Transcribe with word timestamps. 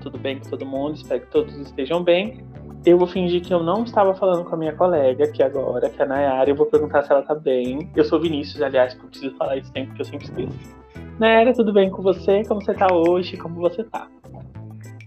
tudo 0.00 0.18
bem 0.18 0.38
com 0.38 0.48
todo 0.48 0.64
mundo? 0.66 0.94
Espero 0.94 1.20
que 1.20 1.26
todos 1.28 1.54
estejam 1.56 2.02
bem. 2.02 2.44
Eu 2.84 2.98
vou 2.98 3.08
fingir 3.08 3.42
que 3.42 3.52
eu 3.52 3.62
não 3.62 3.82
estava 3.82 4.14
falando 4.14 4.44
com 4.44 4.54
a 4.54 4.58
minha 4.58 4.72
colega 4.72 5.24
aqui 5.24 5.42
agora, 5.42 5.90
que 5.90 6.00
é 6.00 6.04
a 6.04 6.08
Nayara, 6.08 6.48
eu 6.48 6.54
vou 6.54 6.66
perguntar 6.66 7.02
se 7.02 7.10
ela 7.10 7.22
tá 7.22 7.34
bem. 7.34 7.90
Eu 7.96 8.04
sou 8.04 8.20
Vinícius, 8.20 8.62
aliás, 8.62 8.94
porque 8.94 9.06
eu 9.06 9.10
preciso 9.10 9.36
falar 9.36 9.56
isso 9.56 9.72
sempre, 9.72 9.86
porque 9.88 10.02
eu 10.02 10.06
sempre 10.06 10.26
esqueço. 10.26 10.76
Nayara, 11.18 11.52
tudo 11.52 11.72
bem 11.72 11.90
com 11.90 12.02
você? 12.02 12.44
Como 12.44 12.62
você 12.62 12.74
tá 12.74 12.92
hoje? 12.92 13.36
Como 13.36 13.56
você 13.56 13.82
tá? 13.84 14.06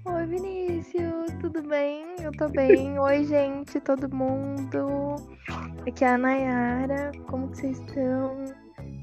Oi, 0.05 0.25
Vinícius, 0.25 1.31
tudo 1.39 1.61
bem? 1.61 2.03
Eu 2.21 2.31
tô 2.31 2.49
bem. 2.49 2.97
Oi, 2.99 3.23
gente, 3.23 3.79
todo 3.79 4.13
mundo. 4.13 5.15
Aqui 5.87 6.03
é 6.03 6.09
a 6.09 6.17
Nayara. 6.17 7.11
Como 7.27 7.47
que 7.49 7.59
vocês 7.59 7.79
estão? 7.79 8.43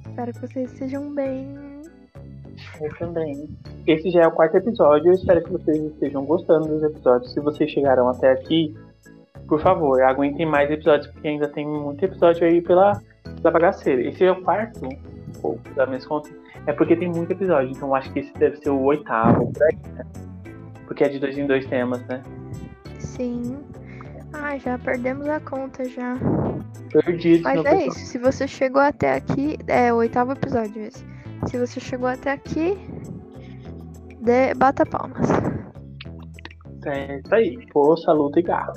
Espero 0.07 0.32
que 0.34 0.41
vocês 0.41 0.73
estejam 0.73 1.14
bem. 1.14 1.66
Eu 2.80 2.95
também. 2.98 3.48
Esse 3.87 4.11
já 4.11 4.23
é 4.23 4.27
o 4.27 4.33
quarto 4.33 4.56
episódio. 4.56 5.09
Eu 5.09 5.15
espero 5.15 5.43
que 5.43 5.52
vocês 5.52 5.79
estejam 5.79 6.24
gostando 6.24 6.69
dos 6.69 6.83
episódios. 6.83 7.33
Se 7.33 7.41
vocês 7.41 7.70
chegaram 7.70 8.09
até 8.09 8.33
aqui, 8.33 8.74
por 9.48 9.61
favor, 9.61 10.02
aguentem 10.02 10.47
mais 10.47 10.71
episódios, 10.71 11.07
porque 11.12 11.29
ainda 11.29 11.48
tem 11.48 11.66
muito 11.66 12.05
episódio 12.05 12.47
aí 12.47 12.60
pela, 12.60 13.01
pela 13.37 13.51
bagaceira. 13.51 14.02
Esse 14.02 14.24
é 14.24 14.33
o 14.33 14.43
quarto, 14.43 14.88
ou 15.43 15.59
da 15.74 15.87
minha 15.87 16.05
conta, 16.05 16.30
é 16.66 16.73
porque 16.73 16.97
tem 16.97 17.09
muito 17.09 17.30
episódio. 17.33 17.71
Então 17.71 17.95
acho 17.95 18.12
que 18.12 18.21
esse 18.21 18.33
deve 18.34 18.57
ser 18.57 18.71
o 18.71 18.83
oitavo, 18.83 19.52
por 19.52 19.62
aí, 19.62 19.79
né? 19.95 20.05
Porque 20.87 21.05
é 21.05 21.09
de 21.09 21.19
dois 21.19 21.37
em 21.38 21.46
dois 21.46 21.66
temas, 21.66 22.05
né? 22.07 22.23
Sim. 22.98 23.59
Ah, 24.33 24.59
já 24.59 24.79
perdemos 24.79 25.29
a 25.29 25.41
conta 25.41 25.85
já. 25.85 26.15
Perdido. 26.93 27.45
Mas 27.45 27.65
é 27.65 27.87
isso. 27.87 27.98
Se 27.98 28.19
você 28.19 28.46
chegou 28.46 28.83
até 28.83 29.15
aqui, 29.15 29.57
é 29.66 29.93
o 29.93 29.96
oitavo 29.96 30.33
episódio 30.33 30.83
esse. 30.83 31.05
Se 31.46 31.59
você 31.59 31.78
chegou 31.78 32.09
até 32.09 32.32
aqui, 32.32 32.77
dê, 34.21 34.52
bata 34.54 34.84
palmas. 34.84 35.29
Isso 37.24 37.34
aí, 37.34 37.59
força, 37.73 38.12
luta 38.12 38.38
e 38.38 38.43
garra. 38.43 38.73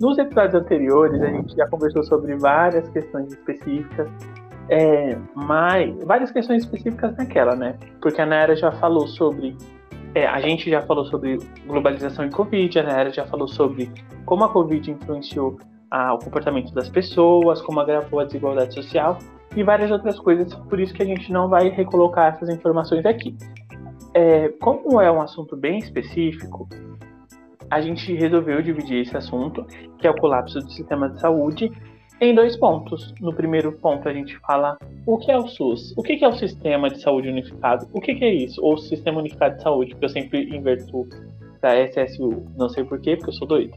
Nos 0.00 0.16
episódios 0.18 0.54
anteriores, 0.54 1.20
a 1.20 1.26
gente 1.26 1.54
já 1.54 1.68
conversou 1.68 2.02
sobre 2.04 2.34
várias 2.36 2.88
questões 2.90 3.32
específicas, 3.32 4.10
é, 4.70 5.16
mas 5.34 5.94
várias 6.04 6.30
questões 6.30 6.62
específicas 6.62 7.14
naquela, 7.16 7.54
né? 7.54 7.76
Porque 8.00 8.20
a 8.20 8.26
Nayara 8.26 8.56
já 8.56 8.72
falou 8.72 9.06
sobre. 9.06 9.56
É, 10.14 10.26
a 10.26 10.40
gente 10.40 10.70
já 10.70 10.82
falou 10.82 11.04
sobre 11.06 11.38
globalização 11.66 12.26
e 12.26 12.30
Covid, 12.30 12.78
a 12.78 12.82
Nayara 12.82 13.10
já 13.10 13.26
falou 13.26 13.48
sobre 13.48 13.90
como 14.24 14.44
a 14.44 14.48
Covid 14.48 14.90
influenciou 14.90 15.58
a, 15.90 16.14
o 16.14 16.18
comportamento 16.18 16.72
das 16.74 16.88
pessoas, 16.88 17.60
como 17.62 17.80
agravou 17.80 18.20
a 18.20 18.24
desigualdade 18.24 18.74
social 18.74 19.18
e 19.54 19.62
várias 19.62 19.90
outras 19.90 20.18
coisas, 20.18 20.54
por 20.54 20.80
isso 20.80 20.94
que 20.94 21.02
a 21.02 21.06
gente 21.06 21.32
não 21.32 21.48
vai 21.48 21.68
recolocar 21.68 22.34
essas 22.34 22.48
informações 22.48 23.04
aqui. 23.04 23.36
É, 24.14 24.48
como 24.60 25.00
é 25.00 25.10
um 25.10 25.20
assunto 25.20 25.56
bem 25.56 25.78
específico, 25.78 26.68
a 27.70 27.80
gente 27.80 28.12
resolveu 28.14 28.60
dividir 28.60 29.00
esse 29.00 29.16
assunto, 29.16 29.64
que 29.98 30.06
é 30.06 30.10
o 30.10 30.14
colapso 30.14 30.58
do 30.58 30.70
sistema 30.70 31.08
de 31.08 31.20
saúde, 31.20 31.72
em 32.20 32.34
dois 32.34 32.56
pontos. 32.56 33.14
No 33.20 33.32
primeiro 33.32 33.72
ponto, 33.72 34.08
a 34.08 34.12
gente 34.12 34.38
fala 34.40 34.76
o 35.06 35.18
que 35.18 35.30
é 35.30 35.36
o 35.36 35.48
SUS, 35.48 35.94
o 35.96 36.02
que 36.02 36.22
é 36.22 36.28
o 36.28 36.32
Sistema 36.34 36.88
de 36.88 37.00
Saúde 37.00 37.28
Unificado, 37.28 37.88
o 37.92 38.00
que 38.00 38.12
é 38.12 38.32
isso, 38.32 38.62
ou 38.62 38.76
Sistema 38.76 39.18
Unificado 39.18 39.56
de 39.56 39.62
Saúde, 39.62 39.90
porque 39.92 40.04
eu 40.04 40.10
sempre 40.10 40.54
inverto 40.54 41.08
para 41.60 41.82
SSU, 41.84 42.44
não 42.56 42.68
sei 42.68 42.84
porquê, 42.84 43.16
porque 43.16 43.30
eu 43.30 43.34
sou 43.34 43.48
doido. 43.48 43.74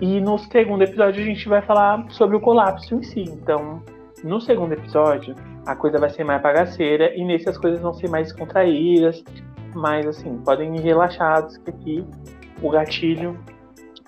E 0.00 0.20
no 0.20 0.38
segundo 0.38 0.82
episódio, 0.82 1.22
a 1.22 1.26
gente 1.26 1.48
vai 1.48 1.62
falar 1.62 2.04
sobre 2.10 2.36
o 2.36 2.40
colapso 2.40 2.94
em 2.94 3.02
si. 3.02 3.22
Então, 3.22 3.82
no 4.24 4.40
segundo 4.40 4.72
episódio, 4.72 5.34
a 5.66 5.76
coisa 5.76 5.98
vai 5.98 6.10
ser 6.10 6.24
mais 6.24 6.42
bagaceira 6.42 7.14
e 7.14 7.24
nesse 7.24 7.48
as 7.48 7.58
coisas 7.58 7.80
vão 7.80 7.92
ser 7.92 8.08
mais 8.08 8.32
contraídas, 8.32 9.22
mas 9.74 10.06
assim, 10.06 10.38
podem 10.38 10.76
ir 10.76 10.80
relaxados 10.80 11.56
que 11.58 11.70
aqui 11.70 12.06
o 12.62 12.70
gatilho 12.70 13.38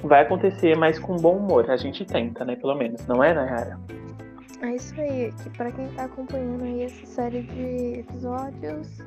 vai 0.02 0.22
acontecer, 0.22 0.76
mas 0.76 0.98
com 0.98 1.16
bom 1.16 1.36
humor. 1.36 1.70
A 1.70 1.76
gente 1.76 2.04
tenta, 2.04 2.44
né? 2.44 2.56
Pelo 2.56 2.74
menos, 2.74 3.06
não 3.06 3.22
é, 3.22 3.34
Nayara? 3.34 3.78
É 4.62 4.74
isso 4.74 4.98
aí, 5.00 5.32
que 5.42 5.50
para 5.50 5.70
quem 5.72 5.88
tá 5.88 6.04
acompanhando 6.04 6.64
aí 6.64 6.82
essa 6.82 7.06
série 7.06 7.42
de 7.42 8.00
episódios, 8.00 8.98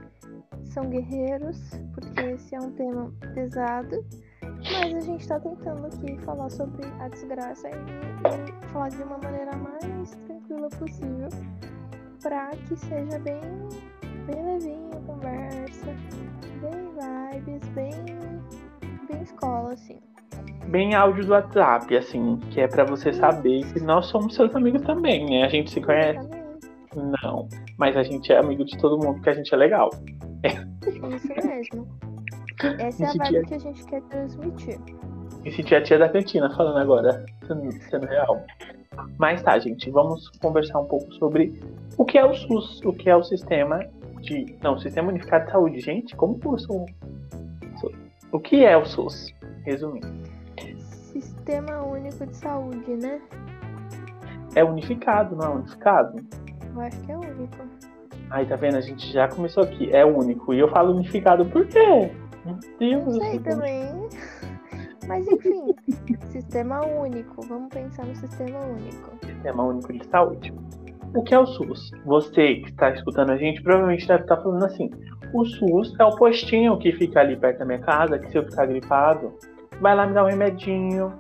são 0.64 0.90
guerreiros, 0.90 1.80
porque 1.94 2.20
esse 2.22 2.56
é 2.56 2.60
um 2.60 2.72
tema 2.72 3.14
pesado. 3.36 4.04
Mas 4.72 4.96
a 4.96 5.02
gente 5.02 5.28
tá 5.28 5.40
tentando 5.40 5.86
aqui 5.88 6.18
falar 6.20 6.50
sobre 6.50 6.86
a 7.00 7.08
desgraça 7.10 7.70
e, 7.70 7.74
e 7.74 8.68
falar 8.68 8.90
de 8.90 9.02
uma 9.04 9.18
maneira 9.18 9.52
mais 9.58 10.12
tranquila 10.26 10.70
possível 10.70 11.30
para 12.22 12.52
que 12.52 12.76
seja 12.78 13.20
bem, 13.20 13.42
bem 14.26 14.46
levinho 14.46 14.90
a 14.94 15.02
conversa, 15.02 15.86
bem 16.62 17.42
vibes, 17.42 17.70
bem, 17.70 17.92
bem 19.10 19.22
escola, 19.22 19.74
assim. 19.74 20.00
Bem 20.68 20.96
áudio 20.96 21.26
do 21.26 21.34
WhatsApp, 21.34 21.98
assim, 21.98 22.38
que 22.50 22.62
é 22.62 22.68
para 22.68 22.86
você 22.86 23.12
saber 23.12 23.66
que 23.74 23.82
nós 23.82 24.06
somos 24.06 24.34
seus 24.34 24.56
amigos 24.56 24.82
também, 24.84 25.26
né? 25.26 25.44
A 25.44 25.50
gente 25.50 25.72
se 25.72 25.82
conhece. 25.82 26.30
Não, 26.96 27.50
mas 27.78 27.98
a 27.98 28.04
gente 28.04 28.32
é 28.32 28.40
amigo 28.40 28.64
de 28.64 28.78
todo 28.78 28.98
mundo 28.98 29.16
porque 29.16 29.32
a 29.32 29.34
gente 29.34 29.54
é 29.54 29.58
legal. 29.58 29.90
Isso 31.16 31.28
mesmo. 31.46 32.13
Essa 32.80 33.04
é 33.04 33.08
a 33.08 33.14
vibe 33.14 33.48
que 33.48 33.54
a 33.54 33.60
gente 33.60 33.86
quer 33.86 34.02
transmitir. 34.04 34.80
Me 35.44 35.52
senti 35.52 35.76
a 35.76 35.84
tia 35.84 36.00
da 36.00 36.08
cantina 36.10 36.50
falando 36.56 36.78
agora, 36.78 37.26
sendo, 37.46 37.72
sendo 37.90 38.06
real. 38.06 38.46
Mas 39.18 39.42
tá, 39.42 39.58
gente, 39.60 39.90
vamos 39.90 40.30
conversar 40.42 40.80
um 40.80 40.86
pouco 40.86 41.12
sobre 41.16 41.60
o 41.98 42.06
que 42.06 42.18
é 42.18 42.26
o 42.26 42.34
SUS, 42.34 42.82
o 42.86 42.94
que 42.94 43.10
é 43.10 43.16
o 43.16 43.24
sistema 43.24 43.80
de. 44.22 44.56
Não, 44.62 44.78
Sistema 44.78 45.10
Unificado 45.10 45.46
de 45.46 45.52
Saúde. 45.52 45.80
Gente, 45.80 46.16
como 46.16 46.40
que 46.40 46.48
eu 46.48 46.58
sou. 46.58 46.86
O 48.32 48.40
que 48.40 48.64
é 48.64 48.76
o 48.78 48.86
SUS? 48.86 49.34
Resumindo. 49.64 50.08
Sistema 50.80 51.84
Único 51.84 52.26
de 52.26 52.36
Saúde, 52.36 52.96
né? 52.96 53.22
É 54.56 54.64
unificado, 54.64 55.36
não 55.36 55.48
é 55.48 55.56
unificado? 55.56 56.24
Eu 56.74 56.82
acho 56.82 57.00
que 57.02 57.12
é 57.12 57.18
único. 57.18 57.58
Aí, 58.30 58.46
tá 58.46 58.56
vendo? 58.56 58.78
A 58.78 58.82
gente 58.82 59.12
já 59.12 59.28
começou 59.28 59.64
aqui. 59.64 59.94
É 59.94 60.04
único. 60.04 60.54
E 60.54 60.60
eu 60.60 60.68
falo 60.70 60.96
unificado 60.96 61.46
por 61.46 61.68
quê? 61.68 62.12
Meu 62.46 62.58
Deus. 62.80 63.06
Não 63.06 63.14
sei 63.14 63.40
também. 63.40 64.10
Mas 65.08 65.28
enfim, 65.28 65.76
sistema 66.30 66.86
único. 66.86 67.46
Vamos 67.48 67.70
pensar 67.70 68.06
no 68.06 68.16
sistema 68.16 68.60
único. 68.60 69.12
Sistema 69.26 69.64
único 69.64 69.94
de 69.94 70.06
saúde. 70.08 70.54
O 71.16 71.22
que 71.22 71.34
é 71.34 71.40
o 71.40 71.46
SUS? 71.46 71.92
Você 72.06 72.56
que 72.56 72.70
está 72.70 72.90
escutando 72.90 73.32
a 73.32 73.38
gente 73.38 73.62
provavelmente 73.62 74.08
deve 74.08 74.24
estar 74.24 74.38
falando 74.38 74.66
assim: 74.66 74.90
o 75.34 75.46
SUS 75.46 75.94
é 76.00 76.04
o 76.04 76.16
postinho 76.16 76.78
que 76.78 76.92
fica 76.92 77.20
ali 77.20 77.36
perto 77.36 77.60
da 77.60 77.66
minha 77.66 77.80
casa, 77.80 78.18
que 78.18 78.32
se 78.32 78.38
eu 78.38 78.44
ficar 78.44 78.66
gripado, 78.66 79.34
vai 79.80 79.96
lá 79.96 80.08
me 80.08 80.14
dar 80.14 80.24
um 80.24 80.28
remedinho, 80.28 81.14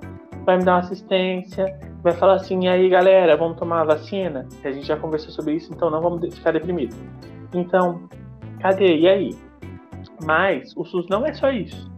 vai 0.46 0.58
me 0.58 0.64
dar 0.64 0.74
uma 0.74 0.80
assistência, 0.80 1.66
vai 2.02 2.14
falar 2.14 2.36
assim: 2.36 2.66
e 2.66 2.68
aí 2.68 2.90
galera, 2.90 3.38
vamos 3.38 3.58
tomar 3.58 3.82
a 3.82 3.86
vacina? 3.86 4.48
A 4.64 4.72
gente 4.72 4.88
já 4.88 4.98
conversou 4.98 5.32
sobre 5.32 5.56
isso, 5.56 5.72
então 5.72 5.92
não 5.92 6.02
vamos 6.02 6.34
ficar 6.36 6.52
deprimidos. 6.52 6.98
Então, 7.54 8.10
cadê? 8.60 8.98
E 8.98 9.08
aí? 9.08 9.36
Mas 10.24 10.76
o 10.76 10.84
SUS 10.86 11.08
não 11.10 11.26
é 11.26 11.34
só 11.34 11.52
isso. 11.52 11.92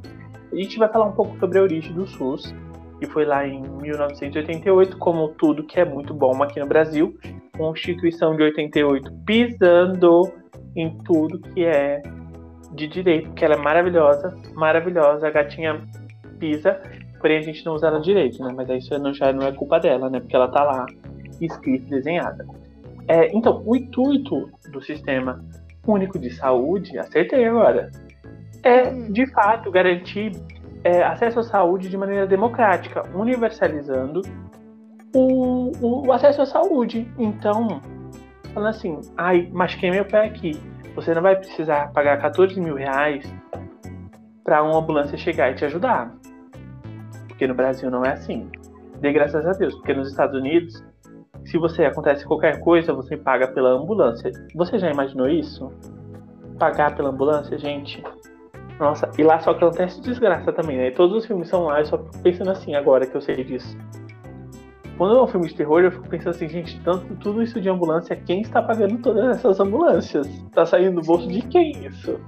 A 0.51 0.55
gente 0.55 0.77
vai 0.77 0.87
falar 0.89 1.05
um 1.05 1.11
pouco 1.11 1.37
sobre 1.39 1.59
a 1.59 1.61
origem 1.61 1.93
do 1.93 2.07
SUS, 2.07 2.53
que 2.99 3.05
foi 3.07 3.25
lá 3.25 3.45
em 3.45 3.61
1988, 3.61 4.97
como 4.97 5.29
tudo 5.29 5.63
que 5.63 5.79
é 5.79 5.85
muito 5.85 6.13
bom 6.13 6.41
aqui 6.41 6.59
no 6.59 6.67
Brasil. 6.67 7.17
Constituição 7.57 8.35
de 8.35 8.43
88 8.43 9.11
pisando 9.25 10.31
em 10.75 10.97
tudo 11.03 11.39
que 11.39 11.63
é 11.63 12.01
de 12.73 12.87
direito, 12.87 13.27
porque 13.27 13.45
ela 13.45 13.55
é 13.55 13.57
maravilhosa, 13.57 14.37
maravilhosa, 14.53 15.27
a 15.27 15.31
gatinha 15.31 15.81
pisa, 16.39 16.81
porém 17.19 17.37
a 17.37 17.41
gente 17.41 17.65
não 17.65 17.73
usa 17.73 17.87
ela 17.87 17.99
direito, 17.99 18.43
né? 18.43 18.53
Mas 18.55 18.69
isso 18.69 18.97
não, 18.99 19.13
já 19.13 19.31
não 19.31 19.47
é 19.47 19.51
culpa 19.51 19.79
dela, 19.79 20.09
né? 20.09 20.19
Porque 20.19 20.35
ela 20.35 20.49
tá 20.49 20.63
lá 20.63 20.85
escrita, 21.39 21.89
desenhada. 21.89 22.45
É, 23.07 23.35
então, 23.35 23.61
o 23.65 23.75
intuito 23.75 24.49
do 24.71 24.81
sistema 24.81 25.43
único 25.87 26.17
de 26.17 26.31
saúde, 26.31 26.97
acertei 26.97 27.45
agora, 27.45 27.91
é, 28.65 28.89
hum. 28.89 29.11
de 29.11 29.27
fato, 29.27 29.69
garantir 29.69 30.31
é, 30.83 31.03
acesso 31.03 31.39
à 31.39 31.43
saúde 31.43 31.87
de 31.87 31.97
maneira 31.97 32.25
democrática, 32.25 33.03
universalizando 33.13 34.23
o, 35.13 35.71
o, 35.79 36.07
o, 36.07 36.11
acesso 36.11 36.41
à 36.41 36.45
saúde. 36.45 37.07
Então, 37.17 37.79
falando 38.53 38.69
assim, 38.69 38.99
ai, 39.15 39.47
machuquei 39.53 39.91
meu 39.91 40.03
pé 40.03 40.25
aqui. 40.25 40.59
Você 40.95 41.13
não 41.13 41.21
vai 41.21 41.35
precisar 41.35 41.91
pagar 41.93 42.17
14 42.19 42.59
mil 42.59 42.75
reais 42.75 43.23
para 44.43 44.63
uma 44.63 44.77
ambulância 44.79 45.17
chegar 45.17 45.51
e 45.51 45.55
te 45.55 45.65
ajudar. 45.65 46.15
Porque 47.27 47.45
no 47.45 47.53
Brasil 47.53 47.91
não 47.91 48.03
é 48.03 48.13
assim. 48.13 48.49
Dê 48.99 49.11
graças 49.11 49.45
a 49.45 49.51
Deus, 49.51 49.75
porque 49.75 49.93
nos 49.93 50.09
Estados 50.09 50.39
Unidos, 50.39 50.83
se 51.45 51.57
você 51.57 51.85
acontece 51.85 52.25
qualquer 52.25 52.59
coisa, 52.61 52.93
você 52.93 53.17
paga 53.17 53.47
pela 53.47 53.71
ambulância. 53.71 54.31
Você 54.55 54.79
já 54.79 54.89
imaginou 54.89 55.27
isso? 55.27 55.71
Pagar 56.57 56.95
pela 56.95 57.09
ambulância, 57.09 57.57
gente? 57.57 58.01
Nossa, 58.79 59.09
e 59.17 59.23
lá 59.23 59.39
só 59.39 59.51
acontece 59.51 60.01
desgraça 60.01 60.51
também, 60.51 60.77
né? 60.77 60.91
Todos 60.91 61.17
os 61.17 61.25
filmes 61.25 61.47
são 61.47 61.63
lá, 61.63 61.79
eu 61.79 61.85
só 61.85 61.97
fico 61.97 62.19
pensando 62.19 62.51
assim 62.51 62.75
agora 62.75 63.05
que 63.05 63.15
eu 63.15 63.21
sei 63.21 63.43
disso. 63.43 63.77
Quando 64.97 65.17
é 65.17 65.21
um 65.21 65.27
filme 65.27 65.47
de 65.47 65.55
terror, 65.55 65.81
eu 65.81 65.91
fico 65.91 66.07
pensando 66.07 66.35
assim, 66.35 66.47
gente, 66.47 66.79
tanto 66.81 67.15
tudo 67.15 67.41
isso 67.41 67.59
de 67.59 67.69
ambulância, 67.69 68.15
quem 68.15 68.41
está 68.41 68.61
pagando 68.61 68.97
todas 69.01 69.37
essas 69.37 69.59
ambulâncias? 69.59 70.27
Tá 70.53 70.65
saindo 70.65 71.01
do 71.01 71.05
bolso 71.05 71.27
de 71.27 71.41
quem 71.41 71.71
isso? 71.85 72.19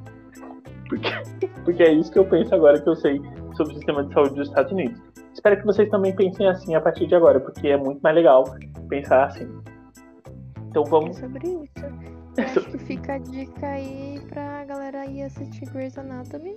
Porque 0.90 1.10
Porque 1.68 1.84
é 1.84 1.92
isso 1.92 2.10
que 2.10 2.18
eu 2.18 2.24
penso 2.24 2.56
agora 2.56 2.80
que 2.80 2.88
eu 2.88 2.96
sei 2.96 3.22
sobre 3.56 3.74
o 3.74 3.76
sistema 3.76 4.04
de 4.04 4.14
saúde 4.14 4.36
dos 4.36 4.48
Estados 4.48 4.72
Unidos. 4.72 5.02
Espero 5.34 5.58
que 5.58 5.66
vocês 5.66 5.90
também 5.90 6.16
pensem 6.16 6.48
assim 6.48 6.76
a 6.76 6.82
partir 6.82 7.08
de 7.08 7.16
agora, 7.16 7.42
porque 7.42 7.68
é 7.68 7.76
muito 7.76 8.00
mais 8.02 8.16
legal 8.16 8.46
pensar 8.88 9.26
assim. 9.26 9.48
Então 10.70 10.86
vamos. 10.86 11.18
É 11.18 11.22
sobre 11.22 11.46
isso. 11.46 12.17
Eu 12.38 12.44
acho 12.44 12.62
que 12.70 12.78
fica 12.78 13.14
a 13.16 13.18
dica 13.18 13.68
aí 13.68 14.22
pra 14.30 14.64
galera 14.66 15.06
ir 15.08 15.24
assistir 15.24 15.68
Grey's 15.72 15.98
Anatomy, 15.98 16.54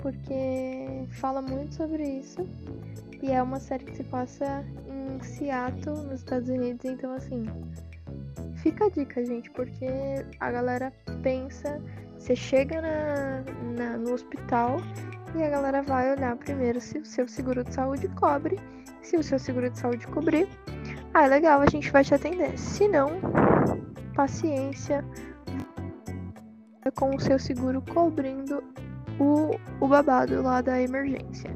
porque 0.00 1.06
fala 1.20 1.42
muito 1.42 1.74
sobre 1.74 2.02
isso. 2.02 2.48
E 3.22 3.30
é 3.30 3.42
uma 3.42 3.60
série 3.60 3.84
que 3.84 3.96
se 3.96 4.04
passa 4.04 4.64
em 4.86 5.22
Seattle, 5.22 6.04
nos 6.04 6.20
Estados 6.20 6.48
Unidos, 6.48 6.84
então 6.86 7.12
assim. 7.12 7.44
Fica 8.56 8.86
a 8.86 8.88
dica, 8.88 9.24
gente, 9.24 9.50
porque 9.50 9.86
a 10.40 10.50
galera 10.50 10.92
pensa, 11.22 11.80
você 12.18 12.34
chega 12.34 12.80
na, 12.80 13.44
na, 13.76 13.96
no 13.98 14.14
hospital 14.14 14.78
e 15.36 15.42
a 15.42 15.50
galera 15.50 15.82
vai 15.82 16.12
olhar 16.12 16.34
primeiro 16.36 16.80
se 16.80 16.98
o 16.98 17.04
seu 17.04 17.28
seguro 17.28 17.62
de 17.62 17.74
saúde 17.74 18.08
cobre. 18.08 18.58
Se 19.02 19.16
o 19.16 19.22
seu 19.22 19.38
seguro 19.38 19.70
de 19.70 19.78
saúde 19.78 20.06
cobrir, 20.08 20.48
ah, 21.14 21.26
legal, 21.26 21.60
a 21.60 21.66
gente 21.66 21.90
vai 21.90 22.04
te 22.04 22.14
atender. 22.14 22.58
Se 22.58 22.86
não, 22.88 23.08
paciência 24.18 25.04
com 26.96 27.14
o 27.14 27.20
seu 27.20 27.38
seguro 27.38 27.80
cobrindo 27.82 28.64
o, 29.20 29.50
o 29.80 29.86
babado 29.86 30.42
lá 30.42 30.60
da 30.60 30.82
emergência. 30.82 31.48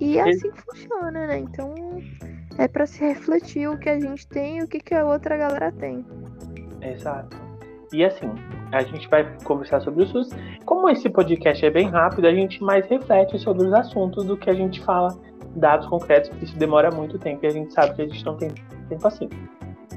E 0.00 0.18
assim 0.18 0.50
funciona, 0.50 1.28
né? 1.28 1.38
Então 1.38 1.72
é 2.58 2.66
para 2.66 2.84
se 2.84 3.04
refletir 3.04 3.68
o 3.68 3.78
que 3.78 3.88
a 3.88 4.00
gente 4.00 4.26
tem 4.26 4.58
e 4.58 4.62
o 4.64 4.66
que, 4.66 4.80
que 4.80 4.92
a 4.92 5.04
outra 5.04 5.36
galera 5.36 5.70
tem. 5.70 6.04
Exato. 6.80 7.36
E 7.92 8.04
assim, 8.04 8.32
a 8.72 8.82
gente 8.82 9.08
vai 9.08 9.24
conversar 9.44 9.80
sobre 9.82 10.02
o 10.02 10.06
SUS. 10.08 10.30
Como 10.64 10.88
esse 10.88 11.08
podcast 11.08 11.64
é 11.64 11.70
bem 11.70 11.88
rápido, 11.88 12.26
a 12.26 12.34
gente 12.34 12.60
mais 12.60 12.84
reflete 12.88 13.38
sobre 13.38 13.66
os 13.66 13.72
assuntos 13.72 14.24
do 14.24 14.36
que 14.36 14.50
a 14.50 14.54
gente 14.54 14.82
fala 14.82 15.16
dados 15.54 15.86
concretos, 15.86 16.30
porque 16.30 16.46
isso 16.46 16.58
demora 16.58 16.90
muito 16.90 17.20
tempo 17.20 17.44
e 17.44 17.46
a 17.46 17.50
gente 17.50 17.72
sabe 17.72 17.94
que 17.94 18.02
a 18.02 18.08
gente 18.08 18.24
não 18.24 18.36
tem 18.36 18.48
tempo 18.88 19.06
assim. 19.06 19.28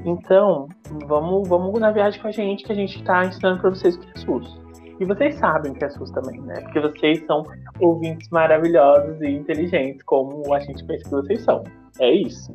Então, 0.06 0.68
vamos, 1.06 1.48
vamos 1.48 1.80
na 1.80 1.90
viagem 1.90 2.20
com 2.22 2.28
a 2.28 2.30
gente, 2.30 2.62
que 2.62 2.70
a 2.70 2.76
gente 2.76 2.96
está 2.96 3.24
ensinando 3.24 3.60
para 3.60 3.70
vocês 3.70 3.96
o 3.96 4.00
que 4.00 4.08
é 4.08 4.20
SUS. 4.20 4.60
E 5.00 5.04
vocês 5.04 5.34
sabem 5.34 5.72
o 5.72 5.74
que 5.74 5.84
é 5.84 5.90
SUS 5.90 6.10
também, 6.12 6.40
né? 6.42 6.60
Porque 6.60 6.78
vocês 6.78 7.26
são 7.26 7.44
ouvintes 7.80 8.28
maravilhosos 8.30 9.20
e 9.20 9.30
inteligentes, 9.30 10.02
como 10.04 10.54
a 10.54 10.60
gente 10.60 10.84
pensa 10.84 11.04
que 11.04 11.10
vocês 11.10 11.42
são. 11.42 11.64
É 11.98 12.08
isso. 12.08 12.52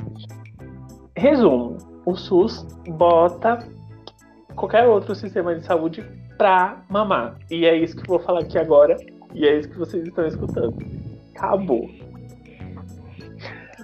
Resumo: 1.18 1.78
o 2.06 2.16
SUS 2.16 2.66
bota 2.88 3.60
qualquer 4.56 4.88
outro 4.88 5.14
sistema 5.14 5.54
de 5.54 5.66
saúde 5.66 6.04
pra 6.38 6.82
mamar. 6.90 7.36
E 7.52 7.66
é 7.66 7.76
isso 7.76 7.98
que 7.98 8.04
eu 8.04 8.18
vou 8.18 8.20
falar 8.20 8.40
aqui 8.40 8.58
agora. 8.58 8.96
E 9.34 9.46
é 9.46 9.60
isso 9.60 9.70
que 9.70 9.78
vocês 9.78 10.08
estão 10.08 10.26
escutando. 10.26 10.78
Acabou. 11.36 11.90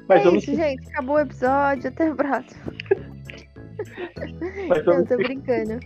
Mas 0.07 0.21
é 0.21 0.23
vamos... 0.23 0.43
isso, 0.43 0.55
gente. 0.55 0.87
Acabou 0.89 1.17
o 1.17 1.19
episódio. 1.19 1.89
Até 1.89 2.09
o 2.09 2.15
próximo. 2.15 2.61
Mas 4.67 4.85
vamos... 4.85 4.99
Não, 5.01 5.05
tô 5.05 5.17
brincando. 5.17 5.79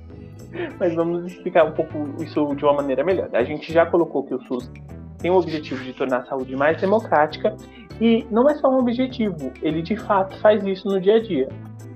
Mas 0.79 0.93
vamos 0.95 1.31
explicar 1.31 1.65
um 1.65 1.71
pouco 1.71 2.21
isso 2.21 2.55
de 2.55 2.65
uma 2.65 2.73
maneira 2.73 3.03
melhor. 3.03 3.29
A 3.33 3.43
gente 3.43 3.71
já 3.71 3.85
colocou 3.85 4.23
que 4.23 4.33
o 4.33 4.41
SUS 4.43 4.69
tem 5.17 5.31
o 5.31 5.35
objetivo 5.35 5.83
de 5.83 5.93
tornar 5.93 6.17
a 6.17 6.25
saúde 6.25 6.55
mais 6.55 6.79
democrática 6.81 7.55
e 7.99 8.25
não 8.31 8.49
é 8.49 8.55
só 8.55 8.69
um 8.69 8.79
objetivo, 8.79 9.51
ele 9.61 9.81
de 9.81 9.95
fato 9.95 10.35
faz 10.39 10.63
isso 10.65 10.87
no 10.87 10.99
dia 10.99 11.17
a 11.17 11.21
dia. 11.21 11.47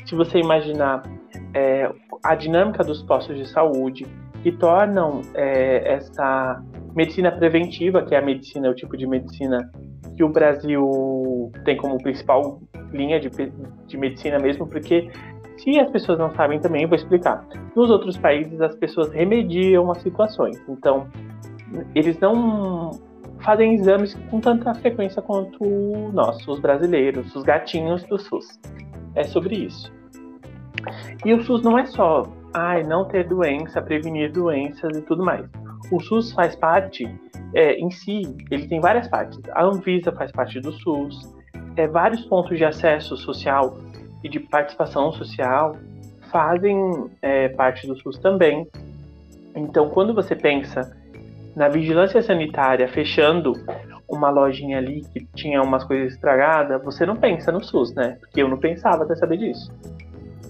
Se 0.06 0.14
você 0.14 0.40
imaginar 0.40 1.02
é, 1.54 1.92
a 2.24 2.36
dinâmica 2.36 2.84
dos 2.84 3.02
postos 3.04 3.38
de 3.38 3.48
saúde 3.50 4.06
que 4.44 4.52
tornam 4.52 5.22
é, 5.34 5.94
essa 5.94 6.64
medicina 6.96 7.32
preventiva, 7.32 8.04
que 8.04 8.14
é 8.14 8.20
a 8.20 8.22
medicina, 8.22 8.70
o 8.70 8.76
tipo 8.76 8.96
de 8.96 9.08
medicina 9.08 9.70
que 10.16 10.24
o 10.24 10.30
Brasil 10.30 11.52
tem 11.66 11.76
como 11.76 12.02
principal 12.02 12.62
linha 12.92 13.20
de, 13.20 13.30
de 13.88 13.98
medicina 13.98 14.40
mesmo, 14.40 14.68
porque 14.68 15.10
se 15.58 15.80
as 15.80 15.90
pessoas 15.90 16.20
não 16.20 16.32
sabem 16.36 16.60
também, 16.60 16.86
vou 16.86 16.96
explicar. 16.96 17.46
Nos 17.76 17.90
outros 17.90 18.18
países, 18.18 18.60
as 18.62 18.76
pessoas 18.76 19.12
remediam 19.12 19.90
as 19.92 20.02
situações. 20.02 20.62
Então, 20.68 21.08
eles 21.94 22.20
não 22.20 22.92
fazem 23.40 23.76
exames 23.76 24.14
com 24.30 24.40
tanta 24.40 24.74
frequência 24.76 25.22
quanto 25.22 25.64
nós, 26.14 26.46
os 26.48 26.60
brasileiros, 26.60 27.36
os 27.36 27.44
gatinhos 27.44 28.04
do 28.04 28.18
SUS. 28.18 28.60
É 29.14 29.24
sobre 29.24 29.56
isso. 29.56 29.94
E 31.26 31.34
o 31.34 31.42
SUS 31.44 31.62
não 31.62 31.78
é 31.78 31.86
só, 31.86 32.24
ai, 32.54 32.84
não 32.84 33.06
ter 33.06 33.28
doença, 33.28 33.82
prevenir 33.82 34.32
doenças 34.32 34.98
e 34.98 35.02
tudo 35.02 35.24
mais. 35.24 35.46
O 35.92 36.00
SUS 36.00 36.32
faz 36.32 36.56
parte, 36.56 37.08
é, 37.54 37.74
em 37.76 37.90
si, 37.92 38.24
ele 38.52 38.68
tem 38.68 38.80
várias 38.80 39.08
partes. 39.08 39.40
A 39.54 39.64
Anvisa 39.64 40.12
faz 40.12 40.32
parte 40.32 40.60
do 40.60 40.72
SUS, 40.72 41.34
é, 41.78 41.88
vários 41.88 42.26
pontos 42.26 42.58
de 42.58 42.66
acesso 42.66 43.16
social 43.16 43.78
e 44.26 44.30
de 44.30 44.40
participação 44.40 45.14
social 45.14 45.78
fazem 46.32 47.12
é, 47.22 47.48
parte 47.50 47.86
do 47.86 47.96
SUS 47.96 48.18
também. 48.18 48.68
Então, 49.56 49.88
quando 49.90 50.16
você 50.16 50.36
pensa 50.36 50.98
na 51.56 51.70
vigilância 51.70 52.20
sanitária 52.24 52.88
fechando 52.88 53.54
uma 54.10 54.32
lojinha 54.32 54.80
ali 54.80 55.04
que 55.14 55.28
tinha 55.36 55.62
umas 55.62 55.84
coisas 55.84 56.14
estragadas, 56.14 56.84
você 56.84 57.06
não 57.06 57.16
pensa 57.16 57.52
no 57.52 57.64
SUS, 57.64 57.94
né? 57.94 58.18
Porque 58.20 58.42
eu 58.42 58.50
não 58.50 58.58
pensava 58.58 59.04
até 59.04 59.16
saber 59.16 59.38
disso. 59.38 59.72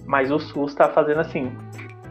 Mas 0.05 0.31
o 0.31 0.39
SUS 0.39 0.71
está 0.71 0.87
fazendo 0.87 1.19
assim. 1.19 1.51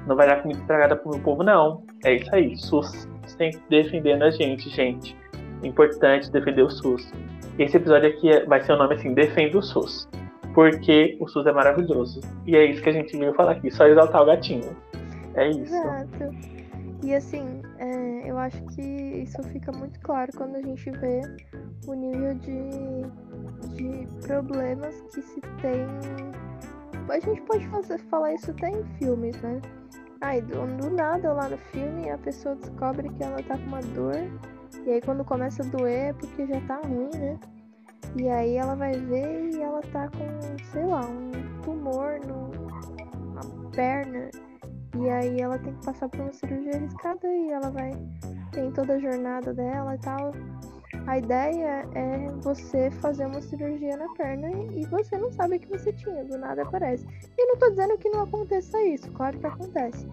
Não 0.07 0.17
vai 0.17 0.27
dar 0.27 0.43
comida 0.43 0.61
estragada 0.61 0.97
pro 0.97 1.13
meu 1.13 1.21
povo, 1.21 1.43
não. 1.43 1.83
É 2.05 2.13
isso 2.13 2.35
aí. 2.35 2.55
SUS 2.59 3.09
sempre 3.27 3.63
defendendo 3.71 4.23
a 4.23 4.31
gente, 4.31 4.69
gente. 4.69 5.17
É 5.63 5.67
importante 5.67 6.31
defender 6.31 6.63
o 6.63 6.69
SUS. 6.69 7.11
Esse 7.59 7.79
episódio 7.79 8.11
aqui 8.11 8.45
vai 8.47 8.61
ser 8.61 8.75
o 8.75 8.77
nome 8.77 8.97
assim, 8.97 9.15
Defenda 9.15 9.57
o 9.57 9.63
SUS 9.63 10.07
porque 10.55 11.17
o 11.21 11.29
SUS 11.29 11.47
é 11.47 11.53
maravilhoso. 11.53 12.21
E 12.47 12.57
é 12.57 12.65
isso 12.65 12.81
que 12.81 12.89
a 12.89 12.93
gente 12.93 13.17
veio 13.17 13.35
falar 13.35 13.53
aqui, 13.53 13.71
só 13.71 13.87
exaltar 13.87 14.23
o 14.23 14.27
gatinho. 14.27 14.75
É 15.35 15.51
isso. 15.51 15.75
Exato. 15.75 16.31
E 17.03 17.15
assim, 17.15 17.61
é, 17.79 18.31
eu 18.31 18.39
acho 18.39 18.65
que 18.67 18.81
isso 18.81 19.43
fica 19.45 19.71
muito 19.73 20.01
claro 20.01 20.33
quando 20.35 20.57
a 20.57 20.63
gente 20.63 20.91
vê 20.93 21.21
o 21.87 21.93
nível 21.93 22.35
de, 22.37 23.77
de 23.77 24.27
problemas 24.27 24.99
que 25.13 25.21
se 25.21 25.41
tem. 25.61 25.87
A 27.11 27.21
gente 27.21 27.43
pode 27.43 27.67
fazer, 27.69 27.99
falar 28.09 28.33
isso 28.33 28.51
até 28.53 28.71
em 28.71 28.85
filmes, 28.99 29.39
né? 29.43 29.61
Ai, 30.23 30.41
do, 30.41 30.67
do 30.79 30.91
nada 30.91 31.35
lá 31.35 31.49
no 31.49 31.59
filme 31.59 32.09
a 32.09 32.17
pessoa 32.17 32.55
descobre 32.55 33.11
que 33.11 33.23
ela 33.23 33.43
tá 33.43 33.59
com 33.59 33.67
uma 33.67 33.81
dor. 33.81 34.17
E 34.87 34.93
aí 34.93 35.01
quando 35.03 35.25
começa 35.25 35.63
a 35.63 35.67
doer 35.67 36.11
é 36.11 36.13
porque 36.15 36.47
já 36.47 36.61
tá 36.63 36.81
ruim, 36.87 37.11
né? 37.19 37.39
E 38.17 38.29
aí 38.29 38.57
ela 38.57 38.75
vai 38.77 38.93
ver 38.93 39.51
e 39.53 39.61
ela 39.61 39.81
tá 39.93 40.09
sei 40.75 40.85
lá, 40.85 41.07
um 41.07 41.31
tumor 41.63 42.21
no, 42.27 42.51
na 43.33 43.71
perna. 43.71 44.29
E 44.97 45.09
aí 45.09 45.41
ela 45.41 45.59
tem 45.59 45.73
que 45.73 45.85
passar 45.87 46.09
por 46.09 46.21
uma 46.21 46.33
cirurgia 46.33 46.77
arriscada 46.77 47.27
e 47.29 47.51
ela 47.51 47.71
vai. 47.71 47.93
Tem 48.53 48.71
toda 48.73 48.95
a 48.95 48.99
jornada 48.99 49.55
dela 49.55 49.95
e 49.95 49.99
tal. 49.99 50.33
A 51.07 51.19
ideia 51.19 51.87
é 51.95 52.27
você 52.43 52.91
fazer 52.91 53.27
uma 53.27 53.41
cirurgia 53.41 53.97
na 53.97 54.09
perna 54.15 54.51
e 54.73 54.85
você 54.87 55.17
não 55.17 55.31
sabe 55.33 55.59
que 55.59 55.69
você 55.69 55.93
tinha, 55.93 56.25
do 56.25 56.39
nada 56.39 56.63
aparece. 56.63 57.07
E 57.37 57.47
não 57.47 57.57
tô 57.57 57.71
dizendo 57.71 57.99
que 57.99 58.09
não 58.11 58.23
aconteça 58.23 58.81
isso, 58.83 59.11
claro 59.13 59.39
que 59.39 59.47
acontece. 59.47 60.07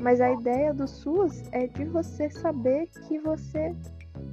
Mas 0.00 0.20
a 0.20 0.30
ideia 0.30 0.74
do 0.74 0.86
SUS 0.86 1.42
é 1.52 1.66
de 1.66 1.84
você 1.86 2.30
saber 2.30 2.86
que 3.08 3.18
você 3.18 3.74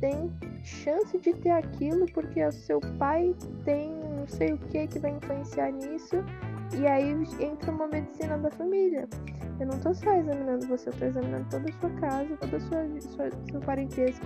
tem 0.03 0.29
chance 0.63 1.17
de 1.17 1.33
ter 1.33 1.51
aquilo 1.51 2.05
porque 2.11 2.43
o 2.43 2.51
seu 2.51 2.81
pai 2.99 3.33
tem 3.63 3.89
não 4.17 4.27
sei 4.27 4.51
o 4.51 4.57
que 4.57 4.85
que 4.85 4.99
vai 4.99 5.11
influenciar 5.11 5.71
nisso 5.71 6.17
e 6.77 6.85
aí 6.85 7.13
entra 7.39 7.71
uma 7.71 7.87
medicina 7.87 8.37
da 8.37 8.51
família. 8.51 9.07
Eu 9.61 9.67
não 9.67 9.79
tô 9.79 9.93
só 9.93 10.13
examinando 10.13 10.67
você, 10.67 10.89
eu 10.89 10.93
tô 10.93 11.05
examinando 11.05 11.47
toda 11.49 11.69
a 11.69 11.73
sua 11.79 11.89
casa, 12.01 12.37
sua, 12.59 13.01
sua 13.01 13.29
seu 13.49 13.61
parentesco, 13.61 14.25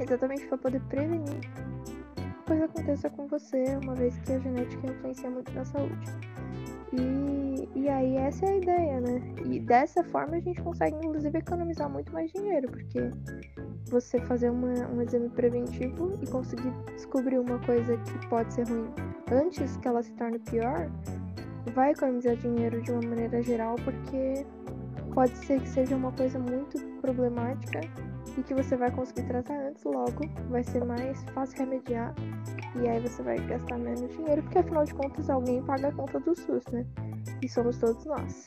exatamente 0.00 0.46
para 0.46 0.58
poder 0.58 0.80
prevenir 0.88 1.40
que 2.16 2.44
coisa 2.44 2.64
aconteça 2.64 3.08
com 3.08 3.28
você, 3.28 3.78
uma 3.80 3.94
vez 3.94 4.18
que 4.18 4.32
a 4.32 4.38
genética 4.40 4.84
influencia 4.84 5.30
muito 5.30 5.52
na 5.52 5.64
saúde. 5.64 6.06
E, 6.92 7.68
e 7.78 7.88
aí 7.88 8.16
essa 8.16 8.46
é 8.46 8.48
a 8.48 8.56
ideia, 8.56 9.00
né? 9.00 9.22
E 9.44 9.60
dessa 9.60 10.02
forma 10.02 10.36
a 10.36 10.40
gente 10.40 10.60
consegue 10.60 10.96
inclusive 10.96 11.38
economizar 11.38 11.88
muito 11.88 12.12
mais 12.12 12.32
dinheiro, 12.32 12.68
porque 12.68 13.12
você 13.88 14.18
fazer 14.20 14.50
uma, 14.50 14.72
um 14.88 15.02
exame 15.02 15.28
preventivo 15.30 16.18
e 16.22 16.26
conseguir 16.26 16.72
descobrir 16.94 17.38
uma 17.38 17.58
coisa 17.60 17.96
que 17.96 18.28
pode 18.28 18.52
ser 18.54 18.68
ruim 18.68 18.88
antes 19.30 19.76
que 19.76 19.88
ela 19.88 20.02
se 20.02 20.12
torne 20.12 20.38
pior, 20.38 20.90
vai 21.74 21.92
economizar 21.92 22.36
dinheiro 22.36 22.80
de 22.82 22.92
uma 22.92 23.02
maneira 23.02 23.42
geral, 23.42 23.76
porque 23.84 24.46
pode 25.14 25.36
ser 25.38 25.60
que 25.60 25.68
seja 25.68 25.96
uma 25.96 26.12
coisa 26.12 26.38
muito 26.38 26.78
problemática 27.00 27.80
e 28.36 28.42
que 28.42 28.54
você 28.54 28.76
vai 28.76 28.90
conseguir 28.90 29.24
tratar 29.24 29.58
antes 29.68 29.82
logo, 29.84 30.28
vai 30.48 30.62
ser 30.62 30.84
mais 30.84 31.22
fácil 31.34 31.58
remediar 31.58 32.14
e 32.80 32.88
aí 32.88 33.00
você 33.00 33.22
vai 33.22 33.38
gastar 33.46 33.78
menos 33.78 34.08
dinheiro, 34.14 34.42
porque 34.42 34.58
afinal 34.58 34.84
de 34.84 34.94
contas 34.94 35.28
alguém 35.28 35.62
paga 35.62 35.88
a 35.88 35.92
conta 35.92 36.20
do 36.20 36.34
SUS, 36.34 36.64
né? 36.70 36.86
E 37.42 37.48
somos 37.48 37.78
todos 37.78 38.04
nós. 38.04 38.46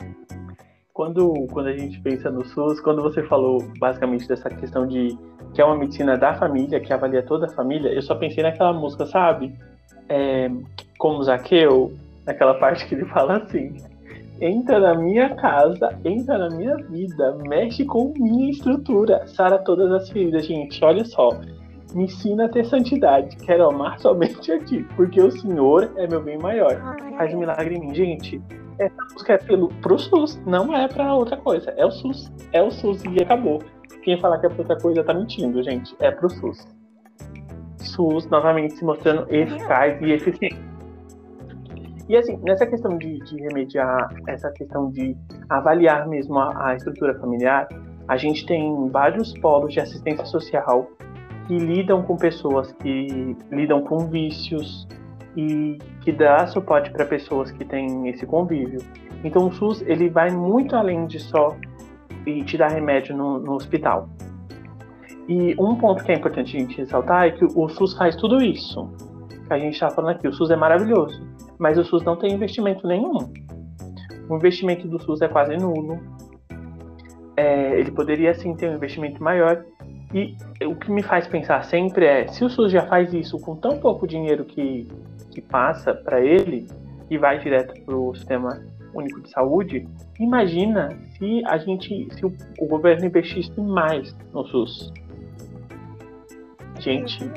Quando, 1.02 1.48
quando 1.52 1.66
a 1.66 1.74
gente 1.76 2.00
pensa 2.02 2.30
no 2.30 2.46
SUS, 2.46 2.80
quando 2.80 3.02
você 3.02 3.24
falou 3.24 3.58
basicamente 3.80 4.28
dessa 4.28 4.48
questão 4.52 4.86
de 4.86 5.18
que 5.52 5.60
é 5.60 5.66
uma 5.66 5.76
medicina 5.76 6.16
da 6.16 6.36
família, 6.36 6.80
que 6.80 6.94
avalia 6.94 7.24
toda 7.24 7.48
a 7.48 7.50
família, 7.50 7.90
eu 7.90 8.04
só 8.04 8.14
pensei 8.14 8.44
naquela 8.44 8.72
música, 8.72 9.08
sabe? 9.08 9.52
É, 10.08 10.48
como 11.00 11.24
Zaqueu, 11.24 11.92
naquela 12.24 12.54
parte 12.54 12.86
que 12.86 12.94
ele 12.94 13.06
fala 13.06 13.38
assim: 13.38 13.78
entra 14.40 14.80
na 14.80 14.94
minha 14.94 15.34
casa, 15.34 15.90
entra 16.06 16.38
na 16.38 16.56
minha 16.56 16.76
vida, 16.76 17.36
mexe 17.48 17.84
com 17.84 18.14
minha 18.16 18.52
estrutura, 18.52 19.26
sara 19.26 19.58
todas 19.58 19.92
as 19.92 20.08
feridas. 20.08 20.46
Gente, 20.46 20.86
olha 20.86 21.04
só, 21.04 21.30
me 21.96 22.04
ensina 22.04 22.46
a 22.46 22.50
ter 22.50 22.64
santidade, 22.64 23.38
quero 23.38 23.68
amar 23.68 23.98
somente 24.00 24.52
a 24.52 24.60
ti, 24.60 24.86
porque 24.96 25.20
o 25.20 25.32
Senhor 25.32 25.94
é 25.98 26.06
meu 26.06 26.22
bem 26.22 26.38
maior. 26.38 26.80
Faz 27.18 27.34
um 27.34 27.40
milagre 27.40 27.74
em 27.74 27.80
mim, 27.80 27.96
gente. 27.96 28.40
Essa 28.82 29.04
música 29.14 29.34
é 29.34 29.38
pelo, 29.38 29.68
pro 29.68 30.00
SUS, 30.00 30.42
não 30.44 30.76
é 30.76 30.88
pra 30.88 31.14
outra 31.14 31.38
coisa. 31.38 31.70
É 31.78 31.86
o 31.86 31.92
SUS, 31.92 32.32
é 32.52 32.64
o 32.64 32.72
SUS 32.72 33.04
e 33.04 33.22
acabou. 33.22 33.62
Quem 34.02 34.20
falar 34.20 34.40
que 34.40 34.48
é 34.48 34.50
pra 34.50 34.58
outra 34.58 34.76
coisa 34.80 35.04
tá 35.04 35.14
mentindo, 35.14 35.62
gente. 35.62 35.96
É 36.00 36.10
pro 36.10 36.28
SUS. 36.28 36.68
SUS 37.78 38.26
novamente 38.26 38.74
se 38.74 38.84
mostrando 38.84 39.32
eficaz 39.32 40.02
e 40.02 40.12
eficiente. 40.14 40.60
E 42.10 42.18
assim, 42.18 42.38
nessa 42.42 42.66
questão 42.66 42.98
de, 42.98 43.20
de 43.20 43.40
remediar, 43.40 44.10
essa 44.28 44.50
questão 44.52 44.90
de 44.90 45.16
avaliar 45.48 46.08
mesmo 46.08 46.40
a, 46.40 46.70
a, 46.70 46.76
estrutura 46.76 47.14
familiar, 47.20 47.68
a 48.08 48.18
gente 48.18 48.48
tem 48.48 48.90
vários 48.90 49.32
polos 49.42 49.72
de 49.72 49.80
assistência 49.80 50.26
social 50.26 50.90
que 51.46 51.56
lidam 51.56 52.02
com 52.02 52.18
pessoas 52.18 52.72
que 52.74 53.38
lidam 53.52 53.84
com 53.84 54.10
vícios 54.10 54.88
e 55.36 55.78
que 56.02 56.12
dá 56.12 56.46
suporte 56.48 56.92
para 56.92 57.06
pessoas 57.06 57.52
que 57.52 57.64
têm 57.64 58.10
esse 58.10 58.26
convívio. 58.26 58.80
Então 59.24 59.48
o 59.48 59.52
SUS 59.52 59.82
ele 59.84 60.10
vai 60.10 60.30
muito 60.30 60.76
além 60.76 61.06
de 61.06 61.20
só 61.20 61.56
e 62.26 62.44
te 62.44 62.58
dar 62.58 62.70
remédio 62.70 63.16
no, 63.16 63.40
no 63.40 63.54
hospital. 63.54 64.10
E 65.28 65.56
um 65.60 65.76
ponto 65.76 66.04
que 66.04 66.12
é 66.12 66.16
importante 66.16 66.58
a 66.58 66.60
gente 66.60 66.78
ressaltar 66.78 67.28
é 67.28 67.32
que 67.32 67.46
o 67.46 67.70
SUS 67.70 67.94
faz 67.94 68.16
tudo 68.16 68.42
isso. 68.42 68.90
Que 69.48 69.54
a 69.54 69.60
gente 69.60 69.74
está 69.74 69.90
falando 69.90 70.16
aqui, 70.16 70.28
o 70.28 70.34
SUS 70.34 70.52
é 70.52 70.56
maravilhoso, 70.56 71.26
mas 71.58 71.78
o 71.78 71.84
SUS 71.84 72.04
não 72.04 72.16
tem 72.16 72.34
investimento 72.34 72.88
nenhum. 72.88 73.32
O 74.30 74.36
investimento 74.36 74.88
do 74.88 75.00
SUS 75.02 75.22
é 75.22 75.28
quase 75.28 75.56
nulo. 75.58 76.00
É, 77.38 77.80
ele 77.80 77.92
poderia 77.92 78.34
sim 78.34 78.56
ter 78.56 78.70
um 78.70 78.76
investimento 78.76 79.24
maior. 79.24 79.64
E 80.14 80.36
o 80.66 80.76
que 80.76 80.92
me 80.92 81.02
faz 81.02 81.28
pensar 81.28 81.64
sempre 81.64 82.06
é: 82.06 82.28
se 82.28 82.44
o 82.44 82.50
SUS 82.50 82.72
já 82.72 82.86
faz 82.88 83.14
isso 83.14 83.38
com 83.40 83.56
tão 83.56 83.78
pouco 83.80 84.08
dinheiro 84.08 84.44
que, 84.44 84.88
que 85.32 85.42
passa 85.42 85.94
para 85.94 86.22
ele 86.22 86.68
e 87.10 87.18
vai 87.18 87.40
direto 87.40 87.80
para 87.84 87.96
o 87.96 88.14
sistema 88.14 88.62
único 88.94 89.22
de 89.22 89.30
saúde, 89.30 89.88
imagina 90.20 90.90
se 91.18 91.44
a 91.46 91.58
gente, 91.58 92.08
se 92.14 92.26
o, 92.26 92.34
o 92.60 92.68
governo 92.68 93.06
investisse 93.06 93.60
mais 93.60 94.16
no 94.34 94.46
SUS. 94.46 94.92
Gente, 96.80 97.30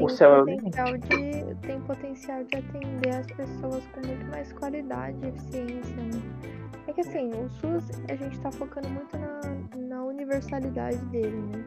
o 0.00 0.08
céu 0.08 0.34
é 0.34 0.42
o 0.42 0.44
limite. 0.44 0.70
De, 1.08 1.54
tem 1.66 1.80
potencial 1.82 2.42
de 2.44 2.56
atender 2.56 3.14
as 3.14 3.26
pessoas 3.26 3.86
com 3.86 4.06
muito 4.06 4.26
mais 4.26 4.52
qualidade 4.52 5.16
e 5.22 5.28
eficiência, 5.28 5.96
né? 5.96 6.22
É 6.86 6.92
que 6.92 7.00
assim, 7.00 7.30
o 7.30 7.48
SUS 7.48 8.02
a 8.08 8.14
gente 8.16 8.38
tá 8.40 8.50
focando 8.52 8.88
muito 8.90 9.16
na, 9.16 9.40
na 9.78 10.04
universalidade 10.04 10.98
dele, 11.06 11.36
né? 11.36 11.64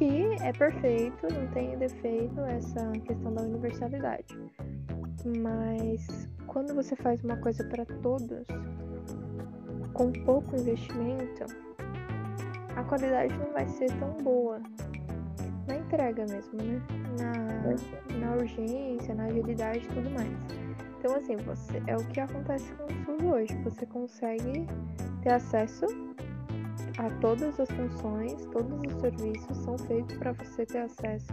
Que 0.00 0.34
é 0.42 0.50
perfeito, 0.50 1.26
não 1.30 1.46
tem 1.48 1.76
defeito 1.76 2.40
essa 2.40 2.90
questão 3.04 3.34
da 3.34 3.42
universalidade. 3.42 4.34
Mas 5.42 6.26
quando 6.46 6.74
você 6.74 6.96
faz 6.96 7.22
uma 7.22 7.36
coisa 7.36 7.62
para 7.64 7.84
todos, 7.84 8.46
com 9.92 10.10
pouco 10.24 10.56
investimento, 10.56 11.44
a 12.76 12.82
qualidade 12.84 13.36
não 13.36 13.52
vai 13.52 13.68
ser 13.68 13.92
tão 13.98 14.16
boa. 14.24 14.62
Na 15.68 15.76
entrega 15.76 16.24
mesmo, 16.24 16.54
né? 16.62 16.82
Na, 17.20 18.16
na 18.16 18.36
urgência, 18.36 19.14
na 19.14 19.24
agilidade 19.24 19.84
e 19.84 19.88
tudo 19.88 20.08
mais. 20.12 20.30
Então, 20.98 21.14
assim, 21.14 21.36
você, 21.36 21.82
é 21.86 21.94
o 21.94 22.04
que 22.06 22.20
acontece 22.20 22.72
com 22.72 22.84
o 22.84 23.18
SUS 23.18 23.22
hoje. 23.22 23.54
Você 23.64 23.84
consegue 23.84 24.66
ter 25.22 25.32
acesso 25.34 25.84
a 27.00 27.08
todas 27.20 27.58
as 27.58 27.70
funções, 27.70 28.44
todos 28.52 28.78
os 28.86 29.00
serviços 29.00 29.56
são 29.58 29.78
feitos 29.78 30.18
para 30.18 30.32
você 30.32 30.66
ter 30.66 30.80
acesso. 30.80 31.32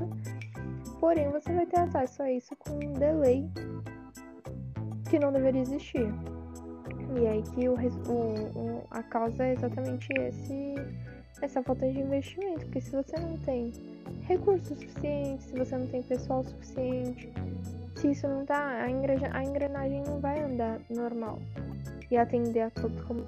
Porém, 0.98 1.30
você 1.30 1.52
vai 1.54 1.66
ter 1.66 1.80
acesso 1.82 2.24
a 2.24 2.32
isso 2.32 2.56
com 2.56 2.74
um 2.76 2.94
delay 2.94 3.46
que 5.10 5.20
não 5.20 5.34
deveria 5.34 5.62
existir. 5.62 6.08
E 7.20 7.28
aí 7.28 7.42
que 7.42 7.68
o, 7.68 7.74
o, 7.76 8.84
a 8.92 9.04
causa 9.04 9.44
é 9.44 9.54
exatamente 9.54 10.08
esse, 10.14 10.76
essa 11.42 11.62
falta 11.62 11.92
de 11.92 12.00
investimento. 12.00 12.62
Porque 12.66 12.80
se 12.80 12.92
você 12.92 13.20
não 13.20 13.38
tem 13.40 13.74
recursos 14.22 14.70
suficientes, 14.70 15.48
se 15.48 15.58
você 15.58 15.78
não 15.78 15.88
tem 15.88 16.02
pessoal 16.02 16.46
suficiente, 16.46 17.30
se 17.96 18.12
isso 18.12 18.26
não 18.26 18.46
tá, 18.46 18.84
a, 18.84 18.90
engreja, 18.90 19.30
a 19.34 19.44
engrenagem 19.44 20.02
não 20.04 20.22
vai 20.22 20.40
andar 20.40 20.80
normal 20.90 21.40
e 22.10 22.16
atender 22.16 22.62
a 22.62 22.70
todos 22.70 23.04
como. 23.04 23.26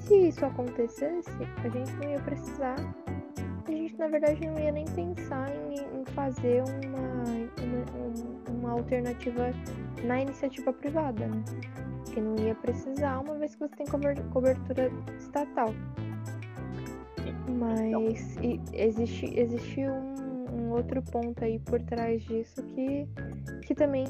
Se 0.00 0.28
isso 0.28 0.44
acontecesse, 0.44 1.30
a 1.64 1.68
gente 1.68 1.92
não 1.96 2.10
ia 2.10 2.20
precisar. 2.20 2.76
A 3.66 3.70
gente 3.70 3.96
na 3.98 4.08
verdade 4.08 4.46
não 4.46 4.58
ia 4.58 4.72
nem 4.72 4.86
pensar 4.86 5.50
em, 5.50 6.00
em 6.00 6.04
fazer 6.14 6.62
uma, 6.62 7.02
uma, 7.62 8.58
uma 8.58 8.70
alternativa 8.72 9.52
na 10.04 10.22
iniciativa 10.22 10.72
privada, 10.72 11.26
né? 11.26 11.44
Porque 12.04 12.20
não 12.20 12.36
ia 12.38 12.54
precisar, 12.54 13.18
uma 13.18 13.34
vez 13.34 13.54
que 13.54 13.60
você 13.60 13.76
tem 13.76 13.86
cobertura 14.30 14.90
estatal. 15.18 15.74
Mas 17.58 18.36
existe, 18.72 19.38
existe 19.38 19.80
um, 19.80 20.54
um, 20.54 20.70
outro 20.70 21.02
ponto 21.02 21.42
aí 21.44 21.58
por 21.58 21.80
trás 21.82 22.22
disso 22.22 22.62
que, 22.62 23.06
que 23.66 23.74
também 23.74 24.06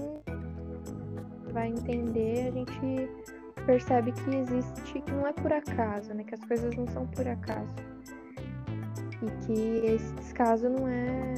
vai 1.52 1.68
entender, 1.68 2.49
a 2.49 2.50
gente 2.50 3.11
percebe 3.68 4.12
que 4.12 4.34
existe, 4.34 4.98
que 5.02 5.12
não 5.12 5.26
é 5.26 5.32
por 5.34 5.52
acaso, 5.52 6.14
né? 6.14 6.25
Que 6.25 6.34
as 6.34 6.42
coisas 6.42 6.75
não 6.75 6.87
são 6.87 7.06
por 7.08 7.28
acaso. 7.28 7.76
E 9.22 9.44
que 9.44 9.87
esse 9.87 10.10
descaso 10.14 10.70
não 10.70 10.88
é. 10.88 11.34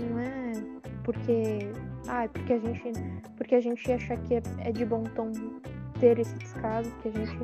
não 0.00 0.18
é 0.18 0.52
porque 1.04 1.70
ah, 2.08 2.24
é 2.24 2.28
porque 2.28 2.54
a 2.54 2.58
gente, 2.58 2.92
porque 3.36 3.54
a 3.54 3.60
gente 3.60 3.92
acha 3.92 4.16
que 4.16 4.36
é, 4.36 4.42
é 4.60 4.72
de 4.72 4.86
bom 4.86 5.02
tom 5.14 5.30
ter 6.00 6.18
esse 6.18 6.34
descaso, 6.38 6.90
que 7.02 7.08
a 7.08 7.10
gente 7.10 7.38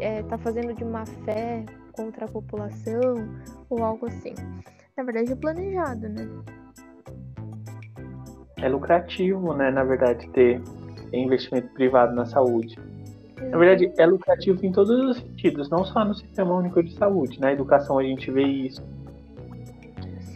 é, 0.00 0.18
é, 0.18 0.22
tá 0.22 0.38
fazendo 0.38 0.72
de 0.72 0.84
má 0.84 1.04
fé 1.24 1.64
contra 1.92 2.24
a 2.24 2.28
população 2.28 3.14
ou 3.68 3.82
algo 3.82 4.06
assim. 4.06 4.34
Na 4.96 5.02
verdade 5.02 5.32
é 5.32 5.36
planejado, 5.36 6.08
né? 6.08 6.28
É 8.58 8.68
lucrativo, 8.68 9.54
né, 9.54 9.70
na 9.70 9.82
verdade, 9.82 10.28
ter 10.30 10.60
investimento 11.12 11.68
privado 11.74 12.14
na 12.14 12.24
saúde. 12.24 12.76
Na 13.42 13.56
verdade, 13.56 13.92
é 13.96 14.06
lucrativo 14.06 14.64
em 14.64 14.72
todos 14.72 14.98
os 15.04 15.16
sentidos, 15.18 15.70
não 15.70 15.84
só 15.84 16.04
no 16.04 16.14
sistema 16.14 16.54
único 16.54 16.82
de 16.82 16.92
saúde. 16.94 17.40
Na 17.40 17.52
educação 17.52 17.98
a 17.98 18.02
gente 18.02 18.30
vê 18.30 18.42
isso. 18.42 18.82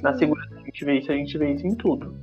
Na 0.03 0.15
segurança 0.15 0.55
a 0.55 0.65
gente 0.65 0.85
vê 0.85 0.99
isso, 0.99 1.13
a 1.13 1.15
gente 1.15 1.39
vê 1.39 1.53
isso 1.53 1.67
em 1.67 1.75
tudo. 1.75 2.15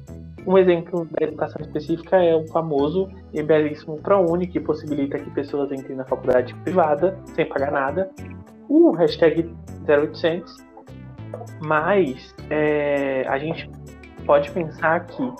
Um 0.48 0.58
exemplo 0.58 1.08
da 1.12 1.26
educação 1.26 1.62
específica 1.62 2.18
é 2.18 2.34
o 2.34 2.48
famoso 2.48 3.10
e 3.34 3.44
belíssimo 3.44 3.98
ProUni, 3.98 4.48
que 4.48 4.60
possibilita 4.60 5.20
que 5.20 5.30
pessoas 5.32 5.72
entrem 5.72 5.96
na 5.96 6.06
faculdade 6.06 6.56
privada 6.64 7.18
sem 7.36 7.46
pagar 7.46 7.72
nada. 7.72 8.10
O 8.68 8.92
hashtag 8.92 9.50
0800. 9.88 10.58
Mas 11.62 12.34
é, 12.50 13.26
a 13.28 13.38
gente 13.38 13.70
pode 14.26 14.50
pensar 14.52 15.06
que 15.06 15.34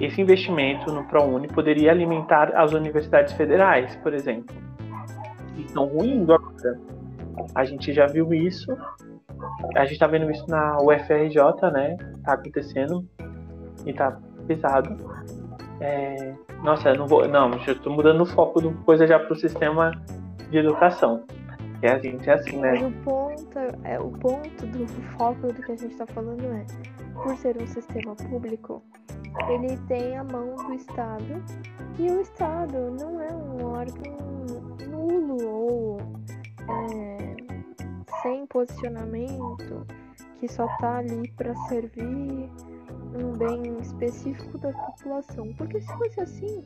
esse 0.00 0.20
investimento 0.20 0.90
no 0.92 1.04
ProUni 1.04 1.46
poderia 1.48 1.90
alimentar 1.90 2.52
as 2.56 2.72
universidades 2.72 3.34
federais, 3.34 3.94
por 3.96 4.14
exemplo, 4.14 4.54
estão 5.66 5.86
ruindo 5.86 6.32
agora. 6.32 6.80
A 7.54 7.64
gente 7.64 7.92
já 7.92 8.06
viu 8.06 8.32
isso, 8.34 8.76
a 9.74 9.82
gente 9.82 9.94
está 9.94 10.06
vendo 10.06 10.30
isso 10.30 10.44
na 10.48 10.78
UFRJ, 10.78 11.70
né? 11.72 11.96
Está 12.18 12.34
acontecendo 12.34 13.06
e 13.86 13.90
está 13.90 14.18
pesado. 14.46 14.96
É, 15.80 16.34
nossa, 16.62 16.92
não 16.94 17.06
vou. 17.06 17.26
Não, 17.26 17.50
eu 17.52 17.72
estou 17.72 17.92
mudando 17.92 18.20
o 18.20 18.26
foco 18.26 18.60
do 18.60 18.72
coisa 18.84 19.06
já 19.06 19.18
para 19.18 19.32
o 19.32 19.36
sistema 19.36 19.92
de 20.50 20.58
educação. 20.58 21.24
Que 21.80 21.86
a 21.86 21.98
gente 21.98 22.28
é 22.28 22.34
assim, 22.34 22.58
né? 22.58 22.72
Mas 22.72 22.82
o 22.82 22.92
ponto, 23.02 23.58
é, 23.84 23.98
o 23.98 24.10
ponto 24.10 24.66
do 24.66 24.86
foco 25.16 25.46
do 25.46 25.62
que 25.62 25.72
a 25.72 25.76
gente 25.76 25.92
está 25.92 26.06
falando 26.06 26.44
é, 26.44 26.66
por 27.14 27.34
ser 27.36 27.56
um 27.56 27.66
sistema 27.66 28.14
público, 28.14 28.82
ele 29.48 29.78
tem 29.88 30.18
a 30.18 30.24
mão 30.24 30.54
do 30.56 30.74
Estado 30.74 31.42
e 31.98 32.10
o 32.10 32.20
Estado 32.20 32.90
não 33.00 33.20
é 33.22 33.32
um 33.32 33.64
órgão 33.64 34.29
nulo 35.10 35.46
ou 35.46 35.98
é, 36.68 37.36
sem 38.22 38.46
posicionamento 38.46 39.86
que 40.38 40.48
só 40.48 40.66
tá 40.78 40.98
ali 40.98 41.30
para 41.32 41.54
servir 41.68 42.50
um 43.14 43.32
bem 43.36 43.78
específico 43.80 44.58
da 44.58 44.72
população. 44.72 45.52
Porque 45.54 45.80
se 45.80 45.92
fosse 45.98 46.20
assim, 46.20 46.64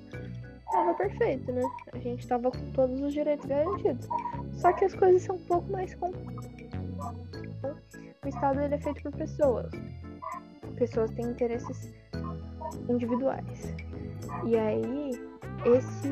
tava 0.70 0.94
perfeito, 0.94 1.52
né? 1.52 1.62
A 1.92 1.98
gente 1.98 2.26
tava 2.26 2.50
com 2.50 2.70
todos 2.72 3.00
os 3.00 3.12
direitos 3.12 3.46
garantidos. 3.46 4.06
Só 4.52 4.72
que 4.72 4.84
as 4.84 4.94
coisas 4.94 5.22
são 5.22 5.36
um 5.36 5.44
pouco 5.44 5.70
mais 5.72 5.94
complexas. 5.94 6.54
O 8.24 8.28
Estado 8.28 8.60
ele 8.60 8.74
é 8.74 8.78
feito 8.78 9.02
por 9.02 9.12
pessoas. 9.12 9.70
Pessoas 10.76 11.10
têm 11.12 11.26
interesses 11.26 11.92
individuais. 12.88 13.74
E 14.46 14.56
aí, 14.56 15.10
esse, 15.66 16.08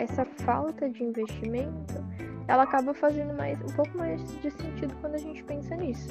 essa 0.00 0.24
falta 0.24 0.88
de 0.88 1.04
investimento, 1.04 1.94
ela 2.48 2.62
acaba 2.62 2.94
fazendo 2.94 3.36
mais, 3.36 3.60
um 3.60 3.74
pouco 3.76 3.96
mais 3.98 4.20
de 4.40 4.50
sentido 4.50 4.94
quando 5.00 5.14
a 5.14 5.18
gente 5.18 5.44
pensa 5.44 5.76
nisso. 5.76 6.08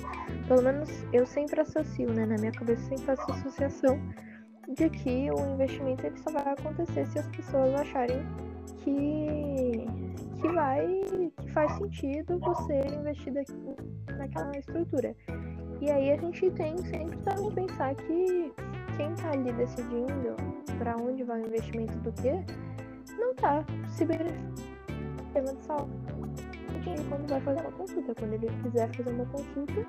Pelo 0.47 0.61
menos 0.61 0.89
eu 1.11 1.25
sempre 1.25 1.59
associo, 1.59 2.11
né? 2.13 2.25
Na 2.25 2.35
minha 2.35 2.51
cabeça 2.51 2.81
sempre 2.83 3.05
faço 3.05 3.31
associação 3.31 3.99
de 4.69 4.89
que 4.89 5.31
o 5.31 5.53
investimento 5.53 6.05
ele 6.05 6.17
só 6.19 6.31
vai 6.31 6.53
acontecer 6.53 7.05
se 7.07 7.19
as 7.19 7.27
pessoas 7.27 7.73
acharem 7.81 8.21
que, 8.77 9.87
que 10.39 10.47
vai 10.49 10.87
que 11.41 11.51
faz 11.51 11.71
sentido 11.73 12.37
você 12.39 12.79
investir 12.95 13.33
daqui, 13.33 13.53
naquela 14.15 14.57
estrutura. 14.57 15.15
E 15.81 15.89
aí 15.89 16.11
a 16.11 16.17
gente 16.17 16.51
tem 16.51 16.77
sempre 16.77 17.17
também 17.19 17.51
pensar 17.51 17.95
que 17.95 18.53
quem 18.95 19.11
está 19.13 19.31
ali 19.31 19.51
decidindo 19.53 20.35
para 20.77 20.95
onde 20.97 21.23
vai 21.23 21.41
o 21.41 21.47
investimento 21.47 21.97
do 21.99 22.11
que 22.13 22.29
não 23.19 23.31
está 23.31 23.65
se 23.89 24.05
beneficiando 24.05 25.55
de 25.55 25.63
saúde 25.65 26.09
quando 27.09 27.29
vai 27.29 27.41
fazer 27.41 27.61
uma 27.61 27.71
consulta. 27.71 28.15
Quando 28.15 28.33
ele 28.33 28.47
quiser 28.63 28.95
fazer 28.95 29.11
uma 29.11 29.25
consulta, 29.25 29.87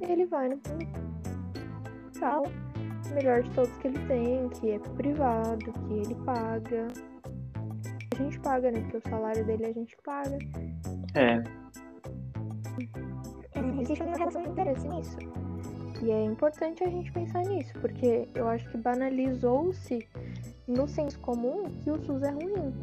ele 0.00 0.26
vai 0.26 0.48
no 0.48 0.60
sala 2.12 2.50
melhor 3.14 3.42
de 3.42 3.50
todos 3.50 3.70
que 3.78 3.88
ele 3.88 3.98
tem, 4.06 4.48
que 4.48 4.70
é 4.72 4.78
privado, 4.78 5.72
que 5.72 5.94
ele 5.94 6.14
paga. 6.24 6.88
A 8.12 8.22
gente 8.22 8.40
paga, 8.40 8.70
né? 8.70 8.80
Porque 8.80 8.96
o 8.96 9.10
salário 9.10 9.44
dele 9.44 9.66
a 9.66 9.72
gente 9.72 9.96
paga. 10.04 10.38
É. 11.14 11.42
Existe 13.80 14.02
uma 14.02 14.16
relação 14.16 14.42
de 14.42 14.48
interesse 14.48 14.88
nisso. 14.88 15.18
E 16.02 16.10
é 16.10 16.24
importante 16.24 16.84
a 16.84 16.88
gente 16.88 17.10
pensar 17.12 17.42
nisso, 17.42 17.72
porque 17.80 18.28
eu 18.34 18.48
acho 18.48 18.68
que 18.70 18.76
banalizou-se 18.76 20.06
no 20.66 20.88
senso 20.88 21.18
comum 21.20 21.64
que 21.82 21.90
o 21.90 21.98
SUS 22.04 22.22
é 22.22 22.30
ruim. 22.30 22.74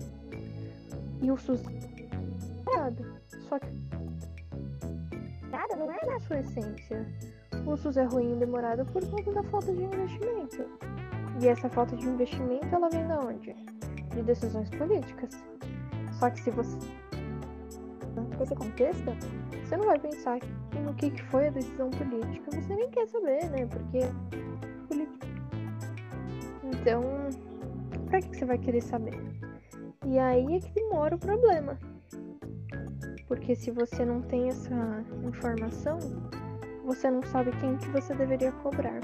E 1.22 1.32
o 1.32 1.38
SUS 1.38 1.62
é. 1.66 3.40
Só 3.50 3.60
que 3.60 3.68
nada 5.50 5.75
não 5.75 5.92
é 5.92 6.06
na 6.06 6.20
sua 6.22 6.40
essência 6.40 7.06
o 7.66 7.78
SUS 7.78 7.98
é 7.98 8.04
ruim 8.04 8.34
e 8.34 8.36
demorado 8.36 8.86
por 8.86 9.06
conta 9.10 9.32
da 9.32 9.44
falta 9.44 9.74
de 9.74 9.84
investimento. 9.84 10.66
E 11.42 11.48
essa 11.48 11.70
falta 11.70 11.96
de 11.96 12.08
investimento, 12.08 12.68
ela 12.74 12.90
vem 12.90 13.06
de 13.08 13.13
onde? 13.13 13.54
De 14.10 14.22
decisões 14.22 14.70
políticas. 14.72 15.30
Só 16.20 16.30
que 16.30 16.42
se 16.42 16.52
você 16.52 16.78
esse 18.42 18.56
contexto, 18.56 19.06
você 19.63 19.78
não 19.78 19.86
vai 19.86 19.98
pensar 19.98 20.40
no 20.84 20.94
que, 20.96 21.12
foi 21.24 21.48
a 21.48 21.52
decisão 21.52 21.90
política, 21.92 22.52
você 22.52 22.75
nem 22.75 22.90
quer 22.90 23.08
saber, 23.08 23.50
né? 23.50 23.66
Porque 23.68 24.00
Então, 26.63 27.04
pra 28.13 28.22
que 28.22 28.38
você 28.38 28.46
vai 28.46 28.60
querer 28.60 28.82
saber? 28.82 29.20
E 30.05 30.20
aí 30.20 30.55
é 30.55 30.60
que 30.60 30.84
mora 30.84 31.15
o 31.15 31.17
problema. 31.17 31.79
Porque 33.27 33.55
se 33.55 33.72
você 33.72 34.05
não 34.05 34.22
tem 34.22 34.50
essa 34.50 35.03
informação, 35.24 35.98
você 36.86 37.10
não 37.10 37.24
sabe 37.24 37.50
quem 37.60 37.75
que 37.77 37.89
você 37.89 38.13
deveria 38.13 38.51
cobrar. 38.51 39.00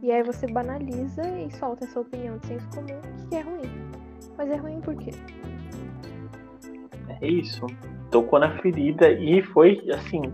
E 0.00 0.10
aí 0.10 0.22
você 0.22 0.46
banaliza 0.46 1.20
e 1.38 1.50
solta 1.50 1.84
essa 1.84 2.00
opinião 2.00 2.38
de 2.38 2.46
senso 2.46 2.66
comum 2.70 2.98
que 3.28 3.36
é 3.36 3.40
ruim. 3.42 3.70
Mas 4.38 4.50
é 4.50 4.56
ruim 4.56 4.80
por 4.80 4.96
quê? 4.96 5.10
É 7.20 7.26
isso. 7.26 7.66
Tocou 8.10 8.38
na 8.38 8.56
ferida 8.62 9.10
e 9.10 9.42
foi 9.42 9.84
assim, 9.92 10.32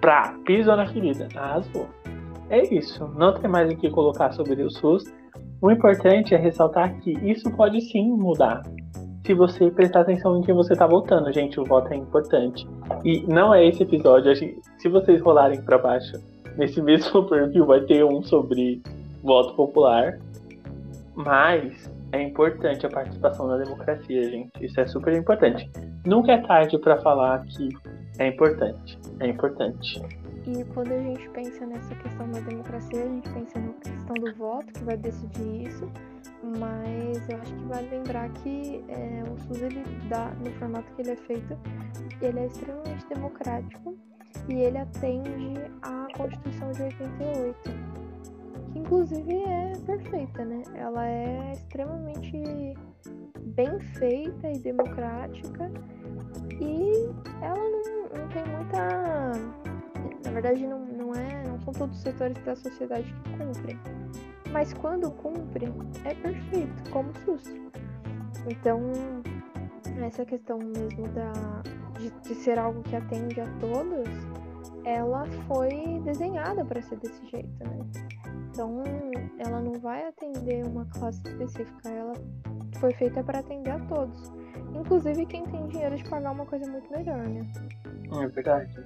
pra, 0.00 0.36
pisou 0.44 0.76
na 0.76 0.88
ferida, 0.88 1.28
arrasou. 1.36 1.88
É 2.50 2.62
isso. 2.74 3.06
Não 3.16 3.32
tem 3.32 3.48
mais 3.48 3.72
o 3.72 3.76
que 3.76 3.88
colocar 3.90 4.32
sobre 4.32 4.60
o 4.60 4.70
SUS. 4.70 5.04
O 5.66 5.70
importante 5.72 6.32
é 6.32 6.38
ressaltar 6.38 6.94
que 7.00 7.10
isso 7.28 7.50
pode 7.50 7.80
sim 7.80 8.08
mudar 8.12 8.62
se 9.24 9.34
você 9.34 9.68
prestar 9.68 10.02
atenção 10.02 10.38
em 10.38 10.42
quem 10.42 10.54
você 10.54 10.76
tá 10.76 10.86
votando, 10.86 11.32
gente, 11.32 11.58
o 11.58 11.64
voto 11.64 11.92
é 11.92 11.96
importante. 11.96 12.64
E 13.04 13.26
não 13.26 13.52
é 13.52 13.66
esse 13.66 13.82
episódio, 13.82 14.32
gente, 14.32 14.60
se 14.78 14.88
vocês 14.88 15.20
rolarem 15.20 15.60
para 15.60 15.76
baixo, 15.76 16.22
nesse 16.56 16.80
mesmo 16.82 17.24
perfil 17.24 17.66
vai 17.66 17.80
ter 17.80 18.04
um 18.04 18.22
sobre 18.22 18.80
voto 19.24 19.54
popular, 19.54 20.20
mas 21.16 21.92
é 22.12 22.22
importante 22.22 22.86
a 22.86 22.88
participação 22.88 23.48
na 23.48 23.56
democracia, 23.56 24.22
gente. 24.22 24.52
Isso 24.60 24.80
é 24.80 24.86
super 24.86 25.16
importante. 25.16 25.68
Nunca 26.06 26.30
é 26.30 26.38
tarde 26.42 26.78
para 26.78 26.96
falar 26.98 27.44
que 27.46 27.70
é 28.20 28.28
importante. 28.28 28.96
É 29.18 29.26
importante. 29.26 30.00
E 30.46 30.64
quando 30.72 30.92
a 30.92 30.98
gente 30.98 31.28
pensa 31.30 31.66
nessa 31.66 31.94
questão 31.96 32.30
da 32.30 32.40
democracia, 32.40 33.02
a 33.02 33.08
gente 33.08 33.28
pensa 33.30 33.58
na 33.58 33.72
questão 33.74 34.14
do 34.14 34.34
voto, 34.36 34.72
que 34.72 34.84
vai 34.84 34.96
decidir 34.96 35.68
isso 35.68 35.90
mas 36.58 37.28
eu 37.28 37.40
acho 37.40 37.54
que 37.54 37.64
vale 37.64 37.88
lembrar 37.88 38.28
que 38.30 38.84
é, 38.88 39.22
o 39.28 39.38
SUS 39.38 39.62
ele 39.62 39.82
dá 40.08 40.30
no 40.34 40.50
formato 40.52 40.92
que 40.94 41.02
ele 41.02 41.10
é 41.10 41.16
feito, 41.16 41.58
ele 42.20 42.40
é 42.40 42.46
extremamente 42.46 43.06
democrático 43.08 43.96
e 44.48 44.54
ele 44.54 44.78
atende 44.78 45.54
à 45.82 46.06
Constituição 46.16 46.70
de 46.72 46.82
88, 46.82 47.60
que 48.72 48.78
inclusive 48.78 49.34
é 49.34 49.72
perfeita, 49.84 50.44
né? 50.44 50.62
Ela 50.74 51.08
é 51.08 51.52
extremamente 51.52 52.74
bem 53.40 53.80
feita 53.98 54.50
e 54.50 54.58
democrática 54.58 55.70
verdade 60.40 60.66
não, 60.66 60.84
não 60.84 61.14
é 61.14 61.44
não 61.46 61.60
são 61.60 61.72
todos 61.72 61.96
os 61.96 62.02
setores 62.02 62.36
da 62.44 62.54
sociedade 62.54 63.12
que 63.24 63.38
cumprem 63.38 63.78
mas 64.56 64.72
quando 64.72 65.10
cumpre, 65.10 65.66
é 66.04 66.14
perfeito, 66.14 66.90
como 66.90 67.12
SUS. 67.24 67.44
Então, 68.48 68.80
essa 70.02 70.24
questão 70.24 70.58
mesmo 70.58 71.06
da, 71.08 71.32
de, 71.98 72.10
de 72.26 72.34
ser 72.36 72.58
algo 72.58 72.82
que 72.82 72.96
atende 72.96 73.38
a 73.38 73.46
todos, 73.60 74.08
ela 74.84 75.26
foi 75.46 76.00
desenhada 76.04 76.64
para 76.64 76.80
ser 76.80 76.96
desse 77.00 77.26
jeito, 77.26 77.64
né? 77.64 77.78
Então, 78.50 78.82
ela 79.38 79.60
não 79.60 79.74
vai 79.74 80.06
atender 80.06 80.64
uma 80.64 80.86
classe 80.86 81.20
específica, 81.26 81.90
ela 81.90 82.14
foi 82.78 82.94
feita 82.94 83.22
para 83.22 83.40
atender 83.40 83.70
a 83.70 83.80
todos. 83.80 84.32
Inclusive 84.74 85.26
quem 85.26 85.44
tem 85.44 85.66
dinheiro 85.66 85.96
de 85.96 86.04
pagar 86.08 86.30
uma 86.30 86.46
coisa 86.46 86.70
muito 86.70 86.90
melhor, 86.90 87.28
né? 87.28 87.46
É 88.22 88.26
verdade. 88.28 88.84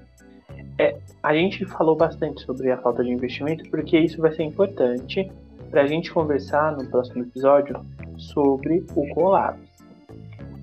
É, 0.81 0.97
a 1.23 1.35
gente 1.35 1.66
falou 1.66 1.95
bastante 1.95 2.40
sobre 2.40 2.71
a 2.71 2.79
falta 2.79 3.05
de 3.05 3.11
investimento 3.11 3.69
porque 3.69 3.99
isso 3.99 4.19
vai 4.19 4.33
ser 4.33 4.45
importante 4.45 5.31
para 5.71 5.83
a 5.83 5.87
gente 5.87 6.11
conversar 6.11 6.75
no 6.75 6.88
próximo 6.88 7.23
episódio 7.23 7.85
sobre 8.16 8.83
o 8.97 9.07
colapso. 9.14 9.62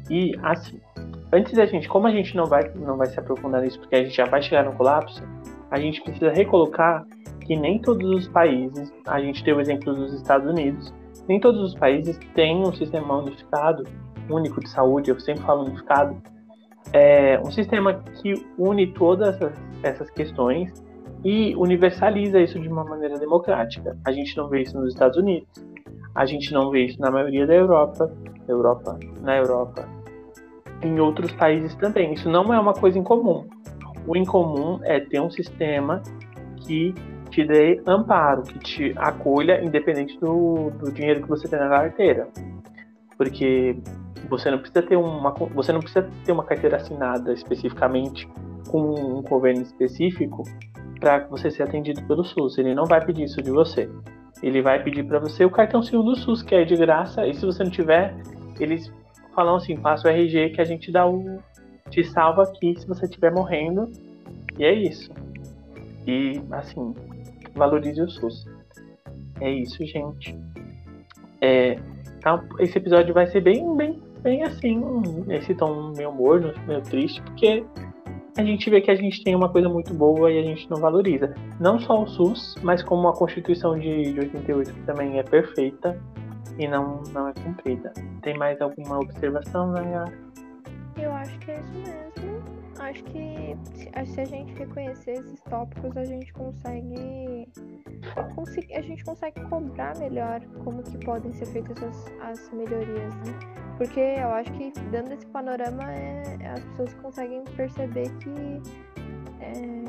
E 0.10 0.36
assim, 0.42 0.80
antes 1.32 1.54
da 1.54 1.68
gente, 1.68 1.88
como 1.88 2.08
a 2.08 2.12
gente 2.12 2.36
não 2.36 2.48
vai, 2.48 2.68
não 2.74 2.98
vai 2.98 3.06
se 3.06 3.20
aprofundar 3.20 3.62
nisso, 3.62 3.80
porque 3.80 3.96
a 3.96 4.04
gente 4.04 4.16
já 4.16 4.26
vai 4.26 4.42
chegar 4.42 4.66
no 4.66 4.74
colapso, 4.74 5.22
a 5.70 5.80
gente 5.80 6.02
precisa 6.02 6.32
recolocar 6.32 7.06
que 7.46 7.56
nem 7.56 7.78
todos 7.78 8.10
os 8.10 8.28
países, 8.28 8.92
a 9.06 9.22
gente 9.22 9.44
tem 9.44 9.54
o 9.54 9.62
exemplo 9.62 9.94
dos 9.94 10.16
Estados 10.16 10.50
Unidos, 10.50 10.92
nem 11.30 11.40
todos 11.40 11.62
os 11.62 11.76
países 11.76 12.18
têm 12.34 12.58
um 12.58 12.74
sistema 12.74 13.20
unificado, 13.20 13.84
único 14.28 14.62
de 14.62 14.70
saúde, 14.70 15.12
eu 15.12 15.20
sempre 15.20 15.44
falo 15.44 15.66
unificado, 15.66 16.20
é 16.94 17.40
um 17.40 17.52
sistema 17.52 17.94
que 18.22 18.34
une 18.58 18.88
todas 18.88 19.36
essas, 19.36 19.54
essas 19.84 20.10
questões 20.10 20.72
e 21.24 21.56
universaliza 21.56 22.40
isso 22.40 22.60
de 22.60 22.68
uma 22.68 22.84
maneira 22.84 23.18
democrática. 23.18 23.98
A 24.06 24.12
gente 24.12 24.36
não 24.38 24.48
vê 24.48 24.62
isso 24.62 24.80
nos 24.80 24.94
Estados 24.94 25.18
Unidos, 25.18 25.48
a 26.16 26.26
gente 26.26 26.54
não 26.54 26.70
vê 26.70 26.86
isso 26.86 27.00
na 27.00 27.12
maioria 27.12 27.46
da 27.46 27.54
Europa, 27.54 28.12
Europa, 28.48 28.98
na 29.22 29.36
Europa, 29.36 29.88
em 30.82 31.00
outros 31.00 31.32
países 31.34 31.76
também. 31.76 32.14
Isso 32.14 32.30
não 32.30 32.54
é 32.54 32.60
uma 32.60 32.74
coisa 32.74 32.98
incomum. 32.98 33.46
O 34.06 34.16
incomum 34.16 34.80
é 34.84 35.00
ter 35.00 35.20
um 35.20 35.30
sistema 35.30 36.02
que 36.58 36.94
te 37.30 37.46
dê 37.46 37.82
amparo, 37.86 38.44
que 38.44 38.60
te 38.60 38.94
acolha 38.96 39.64
independente 39.64 40.18
do, 40.20 40.72
do 40.80 40.92
dinheiro 40.92 41.22
que 41.22 41.30
você 41.30 41.48
tem 41.48 41.60
na 41.60 41.70
carteira. 41.70 42.30
Porque 43.18 43.78
você 44.30 44.52
não 44.52 44.60
precisa 44.60 44.82
ter 44.82 44.96
uma 44.96 45.32
você 45.54 45.72
não 45.72 45.80
precisa 45.80 46.10
ter 46.26 46.32
uma 46.32 46.44
carteira 46.44 46.78
assinada 46.78 47.34
especificamente 47.34 48.28
com 48.70 49.18
um 49.18 49.22
governo 49.22 49.62
específico 49.62 50.44
para 51.00 51.26
você 51.28 51.50
ser 51.50 51.64
atendido 51.64 52.02
pelo 52.04 52.24
SUS. 52.24 52.58
Ele 52.58 52.74
não 52.74 52.86
vai 52.86 53.04
pedir 53.06 53.24
isso 53.24 53.42
de 53.42 53.52
você. 53.52 53.90
Ele 54.42 54.62
vai 54.62 54.84
pedir 54.84 55.04
para 55.04 55.20
você 55.20 55.46
o 55.46 55.50
cartãozinho 55.50 56.04
do 56.04 56.16
SUS, 56.16 56.44
que 56.44 56.54
é 56.54 56.64
de 56.64 56.76
graça, 56.76 57.26
e 57.26 57.34
se 57.34 57.46
você 57.46 57.64
não 57.64 57.72
tiver, 57.72 58.16
eles 58.60 58.92
falam 59.34 59.56
assim: 59.56 59.76
passa 59.78 60.08
o 60.08 60.12
RG 60.12 60.52
que 60.52 60.62
a 60.62 60.66
gente 60.66 60.92
dá 60.92 61.08
o. 61.08 61.40
te 61.90 62.04
salva 62.04 62.44
aqui 62.44 62.76
se 62.80 62.88
você 62.88 63.06
estiver 63.06 63.32
morrendo. 63.32 63.92
E 64.58 64.64
é 64.64 64.74
isso. 64.74 65.12
E, 66.06 66.42
assim, 66.52 66.94
valorize 67.56 68.02
o 68.02 68.10
SUS. 68.10 68.48
É 69.40 69.52
isso, 69.52 69.86
gente. 69.86 70.38
É, 71.42 71.80
tá, 72.22 72.44
esse 72.60 72.78
episódio 72.78 73.14
vai 73.14 73.28
ser 73.28 73.42
bem, 73.42 73.76
bem, 73.76 74.02
bem 74.28 74.44
assim, 74.44 74.84
esse 75.30 75.56
tom 75.56 75.94
meio 75.96 76.12
morno, 76.12 76.54
meio 76.68 76.82
triste, 76.82 77.22
porque 77.22 77.66
a 78.38 78.44
gente 78.44 78.70
vê 78.70 78.82
que 78.82 78.92
a 78.92 78.96
gente 78.96 79.24
tem 79.24 79.34
uma 79.34 79.48
coisa 79.48 79.70
muito 79.70 79.94
boa 79.94 80.30
e 80.30 80.38
a 80.38 80.44
gente 80.44 80.70
não 80.70 80.82
valoriza. 80.82 81.34
Não 81.62 81.80
só 81.80 82.04
o 82.04 82.08
SUS, 82.08 82.56
mas 82.62 82.84
como 82.84 83.08
a 83.08 83.16
Constituição 83.16 83.80
de, 83.80 84.12
de 84.12 84.20
88, 84.20 84.74
que 84.74 84.82
também 84.82 85.18
é 85.18 85.24
perfeita 85.24 85.98
e 86.60 86.68
não, 86.68 87.02
não 87.14 87.30
é 87.30 87.34
cumprida. 87.36 87.94
Tem 88.22 88.38
mais 88.38 88.60
alguma 88.60 89.00
observação, 89.00 89.72
Naya? 89.72 90.12
Eu 91.02 91.14
acho 91.14 91.40
que 91.40 91.52
é 91.52 91.60
isso 91.62 91.72
mesmo. 91.72 92.58
Acho 92.80 93.04
que 93.06 93.58
se 94.06 94.20
a 94.22 94.26
gente 94.26 94.54
reconhecer 94.56 95.12
esses 95.12 95.42
tópicos, 95.44 95.96
a 95.96 96.04
gente 96.04 96.34
consegue, 96.34 97.48
a 98.76 98.82
gente 98.82 99.06
consegue 99.06 99.40
cobrar 99.46 99.98
melhor 99.98 100.42
como 100.66 100.84
que 100.84 100.98
podem 101.06 101.34
ser 101.34 101.46
feitas 101.46 101.82
as, 101.82 102.12
as 102.22 102.52
melhorias, 102.52 103.16
né? 103.16 103.67
Porque 103.78 104.00
eu 104.00 104.30
acho 104.30 104.52
que 104.54 104.72
dando 104.92 105.14
esse 105.14 105.26
panorama, 105.28 105.84
é, 105.92 106.48
as 106.48 106.64
pessoas 106.66 106.94
conseguem 106.96 107.44
perceber 107.56 108.10
que 108.18 108.62
é, 109.40 109.88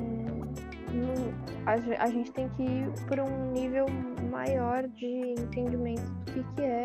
a, 1.66 2.04
a, 2.04 2.10
gente 2.10 2.32
tem 2.32 2.48
que 2.50 2.62
ir 2.62 2.90
para 3.06 3.24
um 3.24 3.52
nível 3.52 3.86
maior 4.30 4.86
de 4.88 5.34
entendimento 5.38 6.02
do 6.02 6.32
que, 6.32 6.42
que 6.54 6.62
é 6.62 6.84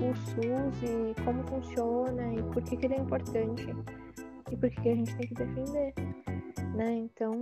o 0.00 0.14
SUS 0.14 0.82
e 0.82 1.22
como 1.24 1.42
funciona 1.44 2.34
e 2.34 2.42
por 2.52 2.62
que, 2.62 2.76
que 2.76 2.86
ele 2.86 2.94
é 2.94 3.00
importante 3.00 3.66
e 4.50 4.56
por 4.56 4.70
que, 4.70 4.80
que 4.80 4.88
a 4.88 4.94
gente 4.94 5.16
tem 5.16 5.28
que 5.28 5.34
defender. 5.34 5.94
Né? 6.74 6.94
Então 6.94 7.32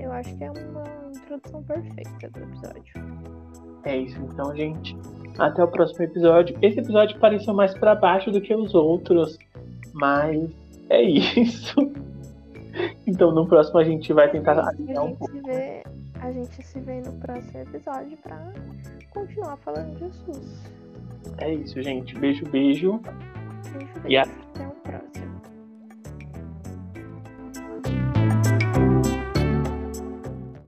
eu 0.00 0.12
acho 0.12 0.34
que 0.36 0.44
é 0.44 0.50
uma 0.50 0.84
introdução 1.14 1.62
perfeita 1.62 2.30
do 2.30 2.40
episódio. 2.40 3.35
É 3.86 3.96
isso, 3.96 4.20
então, 4.20 4.54
gente. 4.54 4.96
Até 5.38 5.62
o 5.62 5.68
próximo 5.68 6.04
episódio. 6.04 6.58
Esse 6.60 6.80
episódio 6.80 7.18
pareceu 7.20 7.54
mais 7.54 7.72
para 7.72 7.94
baixo 7.94 8.30
do 8.30 8.40
que 8.40 8.54
os 8.54 8.74
outros, 8.74 9.38
mas 9.94 10.50
é 10.90 11.02
isso. 11.02 11.76
Então 13.06 13.32
no 13.32 13.46
próximo 13.46 13.78
a 13.78 13.84
gente 13.84 14.12
vai 14.12 14.30
tentar 14.30 14.60
a 14.60 14.74
gente, 14.74 14.98
um 14.98 15.14
pouco. 15.14 15.32
Vê, 15.46 15.82
a 16.20 16.30
gente 16.30 16.62
se 16.62 16.78
vê 16.80 17.00
no 17.00 17.12
próximo 17.14 17.60
episódio 17.60 18.18
para 18.18 18.52
continuar 19.14 19.56
falando 19.56 19.96
de 19.96 20.14
SUS. 20.14 20.70
É 21.38 21.54
isso, 21.54 21.80
gente. 21.82 22.14
Beijo, 22.18 22.44
beijo. 22.50 23.00
Beijo, 23.72 23.92
beijo. 23.94 24.08
E 24.08 24.16
a... 24.18 24.24
até 24.24 24.66